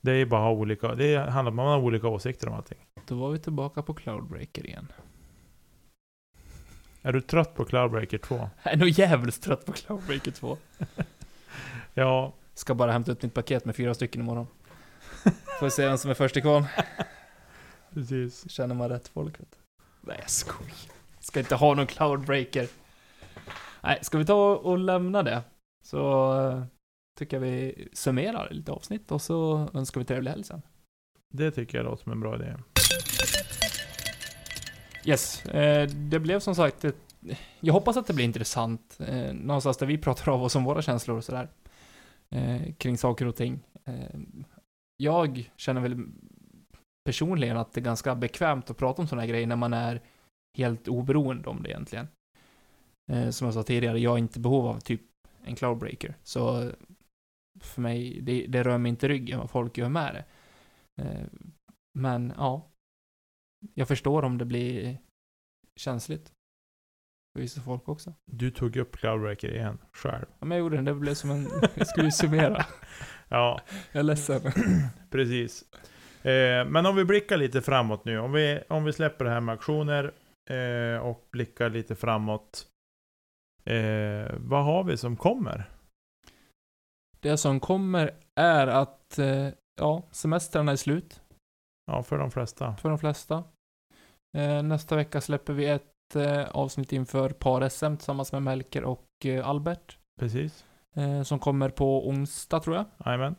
[0.00, 2.78] Det är bara olika, det handlar om att man har olika åsikter om allting.
[3.06, 4.92] Då var vi tillbaka på Cloudbreaker igen.
[7.02, 8.36] Är du trött på Cloudbreaker 2?
[8.62, 10.56] Jag är nog jävligt trött på Cloudbreaker 2.
[11.94, 14.46] Ja, Ska bara hämta ut mitt paket med fyra stycken imorgon.
[15.60, 16.64] Får se vem som är först i kvarn.
[17.94, 18.50] precis.
[18.50, 19.58] Känner man rätt folk vet du.
[20.00, 20.74] Nej jag skojar.
[21.20, 22.68] Ska inte ha någon Cloudbreaker.
[23.80, 25.42] Nej, ska vi ta och lämna det?
[25.84, 26.64] Så eh,
[27.18, 30.62] tycker jag vi summerar lite avsnitt och så önskar vi trevlig helg sen.
[31.34, 32.56] Det tycker jag låter som en bra idé.
[35.04, 36.96] Yes, eh, det blev som sagt ett,
[37.60, 38.98] Jag hoppas att det blir intressant.
[39.00, 41.48] Eh, någonstans där vi pratar av oss om våra känslor och sådär.
[42.30, 43.60] Eh, kring saker och ting.
[44.96, 46.06] Jag känner väl
[47.04, 50.00] personligen att det är ganska bekvämt att prata om sådana här grejer när man är
[50.58, 52.08] helt oberoende om det egentligen.
[53.30, 55.00] Som jag sa tidigare, jag är inte behov av typ
[55.44, 56.14] en cloudbreaker.
[56.22, 56.70] Så
[57.60, 60.24] för mig, det, det rör mig inte ryggen vad folk gör med det.
[61.02, 61.26] Eh,
[61.98, 62.70] men ja,
[63.74, 64.98] jag förstår om det blir
[65.76, 66.32] känsligt.
[67.32, 68.14] För vissa folk också.
[68.26, 70.26] Du tog upp Cloudbreaker igen, själv.
[70.28, 71.48] Ja, men jag gjorde det, det blev som en...
[71.74, 72.66] Jag skulle summera.
[73.30, 73.60] Ja,
[73.92, 74.40] Jag är ledsen.
[75.10, 75.64] Precis.
[76.22, 78.18] Eh, men om vi blickar lite framåt nu.
[78.18, 80.12] Om vi, om vi släpper det här med aktioner
[80.50, 82.66] eh, och blickar lite framåt.
[83.64, 85.70] Eh, vad har vi som kommer?
[87.20, 89.48] Det som kommer är att, eh,
[89.80, 91.20] ja, semestrarna är slut
[91.86, 92.76] Ja, för de flesta.
[92.76, 93.44] för de flesta.
[94.36, 99.06] Eh, nästa vecka släpper vi ett eh, avsnitt inför par-SM tillsammans med Melker och
[99.44, 99.98] Albert.
[100.20, 100.64] Precis.
[101.24, 102.84] Som kommer på onsdag tror jag.
[103.06, 103.34] Jajamän.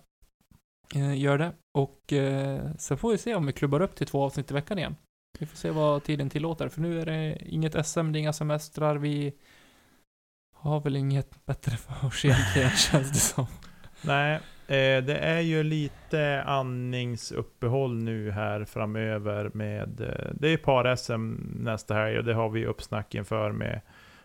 [1.16, 1.54] Gör det.
[1.78, 2.00] Och
[2.78, 4.96] sen får vi se om vi klubbar upp till två avsnitt i veckan igen.
[5.40, 6.70] Vi får se vad tiden tillåter.
[6.70, 8.96] För nu är det inget SM, det är inga semestrar.
[8.96, 9.34] Vi
[10.56, 13.48] har väl inget bättre för oss egentligen, känns det som.
[14.02, 14.36] Nej,
[14.68, 20.02] eh, det är ju lite andningsuppehåll nu här framöver med...
[20.02, 23.82] Eh, det är par-SM nästa helg och det har vi uppsnack inför med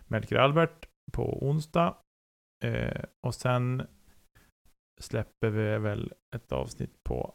[0.06, 1.96] Melker Albert på onsdag.
[2.64, 3.86] Eh, och sen
[5.00, 7.34] släpper vi väl ett avsnitt på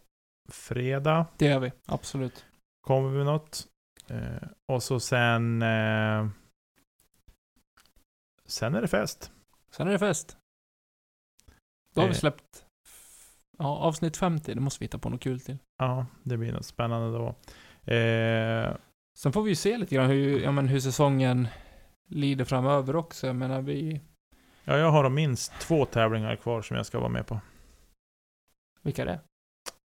[0.51, 1.25] fredag.
[1.37, 2.45] Det gör vi, absolut.
[2.81, 3.67] Kommer vi något.
[4.07, 5.63] Eh, och så sen...
[8.45, 9.31] Sen är det fest.
[9.71, 10.38] Sen är det fest.
[11.95, 12.17] Då har vi Eh.
[12.19, 12.65] släppt
[13.57, 14.53] ja, avsnitt 50.
[14.53, 15.57] Det måste vi hitta på något kul till.
[15.77, 17.27] Ja, det blir något spännande då.
[17.93, 18.75] Eh,
[19.17, 21.47] Sen får vi ju se lite grann hur, ja, men hur säsongen
[22.09, 23.27] lider framöver också.
[23.27, 24.01] Jag menar, vi...
[24.63, 27.39] ja, jag har minst två tävlingar kvar som jag ska vara med på.
[28.81, 29.19] Vilka är det?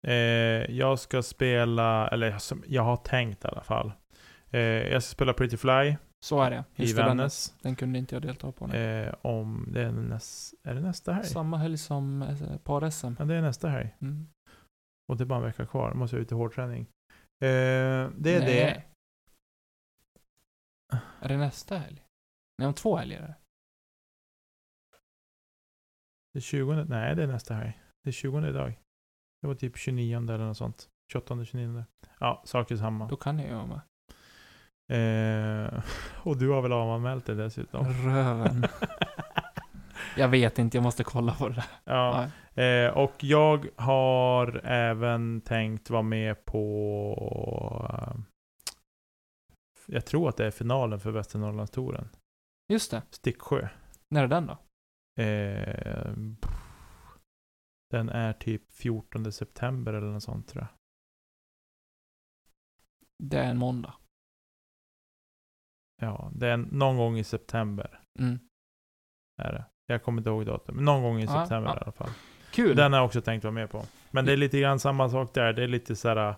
[0.08, 2.38] Eh, jag ska spela, eller
[2.68, 3.92] jag har tänkt i alla fall.
[4.52, 6.64] Eh, jag ska spela Pretty Fly Så är det.
[6.76, 7.56] i Just det, Vännäs.
[7.62, 8.68] Den kunde inte jag delta på.
[8.68, 11.26] Eh, om det är, näs, är det nästa helg?
[11.26, 13.16] Samma helg som eh, par-SM.
[13.20, 13.96] Ja, det är nästa helg.
[14.02, 14.28] Mm.
[15.08, 15.92] Och det är bara en vecka kvar.
[15.92, 16.82] Då måste jag ut i hårdträning.
[16.82, 18.40] Eh, det är Nej.
[18.40, 18.84] det.
[21.20, 22.04] Är det nästa helg?
[22.58, 23.36] Nej, om två helger är det.
[26.34, 27.80] Det är 20, nej det är nästa helg.
[28.04, 28.80] Det är 20 idag.
[29.42, 30.90] Det var typ 29 eller något sånt.
[31.12, 31.86] 28, 29.
[32.20, 33.08] Ja, saker samma.
[33.08, 33.82] Då kan jag ju vara med.
[34.92, 35.84] Eh,
[36.24, 37.86] och du har väl avanmält det dessutom?
[37.86, 38.66] Röven.
[40.18, 42.30] Jag vet inte, jag måste kolla på det ja.
[42.62, 47.90] Eh, och jag har även tänkt vara med på...
[47.94, 48.16] eh,
[49.88, 52.10] Jag tror att det är finalen för Västernorrlandstouren.
[52.70, 53.02] Just det.
[53.10, 53.68] Sticksjö.
[54.10, 54.58] När är den då?
[55.24, 56.14] Eh,
[57.92, 60.70] den är typ 14 september eller något sånt tror jag.
[63.30, 63.94] Det är en måndag.
[66.04, 68.00] Ja, det är någon gång i september.
[68.20, 68.40] Mm.
[69.42, 69.66] Är det.
[69.88, 70.76] Jag kommer inte ihåg datum.
[70.76, 71.76] Men någon gång i september ja.
[71.76, 72.10] i alla fall.
[72.52, 72.76] Kul!
[72.76, 73.84] Den har jag också tänkt vara med på.
[74.12, 75.54] Men det är lite grann samma sak där.
[75.54, 76.36] Det är lite så här,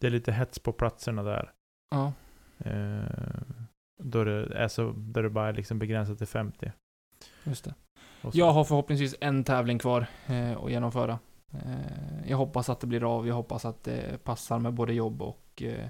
[0.00, 1.52] Det är lite hets på platserna där.
[1.90, 2.12] Ja.
[2.58, 3.04] Eh,
[4.02, 6.72] då det är så, där det bara är liksom begränsat till 50.
[7.44, 7.74] Just det.
[8.32, 11.18] Jag har förhoppningsvis en tävling kvar eh, att genomföra.
[11.52, 13.26] Eh, jag hoppas att det blir av.
[13.28, 15.88] Jag hoppas att det passar med både jobb och eh,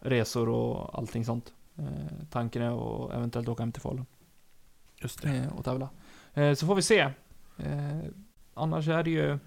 [0.00, 1.52] resor och allting sånt.
[1.78, 4.06] Eh, tanken är att eventuellt åka hem till Falun
[5.02, 5.36] Just det.
[5.36, 5.90] eh, och tävla.
[6.34, 7.12] Eh, så får vi se.
[8.54, 9.38] Annars är det ju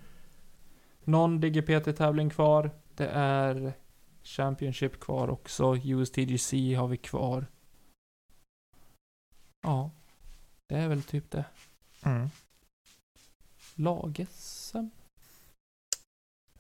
[1.04, 2.72] någon DGPT-tävling kvar.
[2.96, 3.74] Det är
[4.24, 5.76] Championship kvar också.
[5.76, 7.46] USTGC har vi kvar.
[9.62, 9.92] Ja,
[10.68, 11.46] det är väl typ det.
[12.06, 12.30] Mm.
[13.76, 14.90] Lag-SM?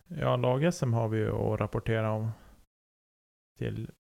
[0.07, 2.31] Ja, lag-SM har vi ju att rapportera om.
[3.57, 3.91] Till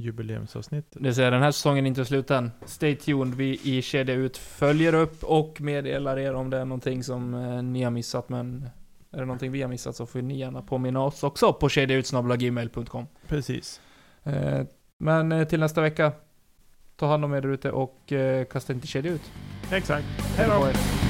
[0.00, 1.02] jubileumsavsnittet.
[1.02, 2.50] Det säga, den här säsongen är inte slut än.
[2.66, 3.34] Stay tuned.
[3.34, 7.62] Vi i Kedja Ut följer upp och meddelar er om det är någonting som eh,
[7.62, 8.28] ni har missat.
[8.28, 8.68] Men
[9.10, 13.06] är det någonting vi har missat så får ni gärna påminna oss också på kedjautsnabelagmail.com.
[13.26, 13.80] Precis.
[14.22, 14.60] Eh,
[14.98, 16.12] men eh, till nästa vecka,
[16.96, 18.12] ta hand om er ute och
[18.50, 19.32] kasta inte kedja ut.
[19.70, 20.06] Exakt.
[20.36, 21.09] Hej då!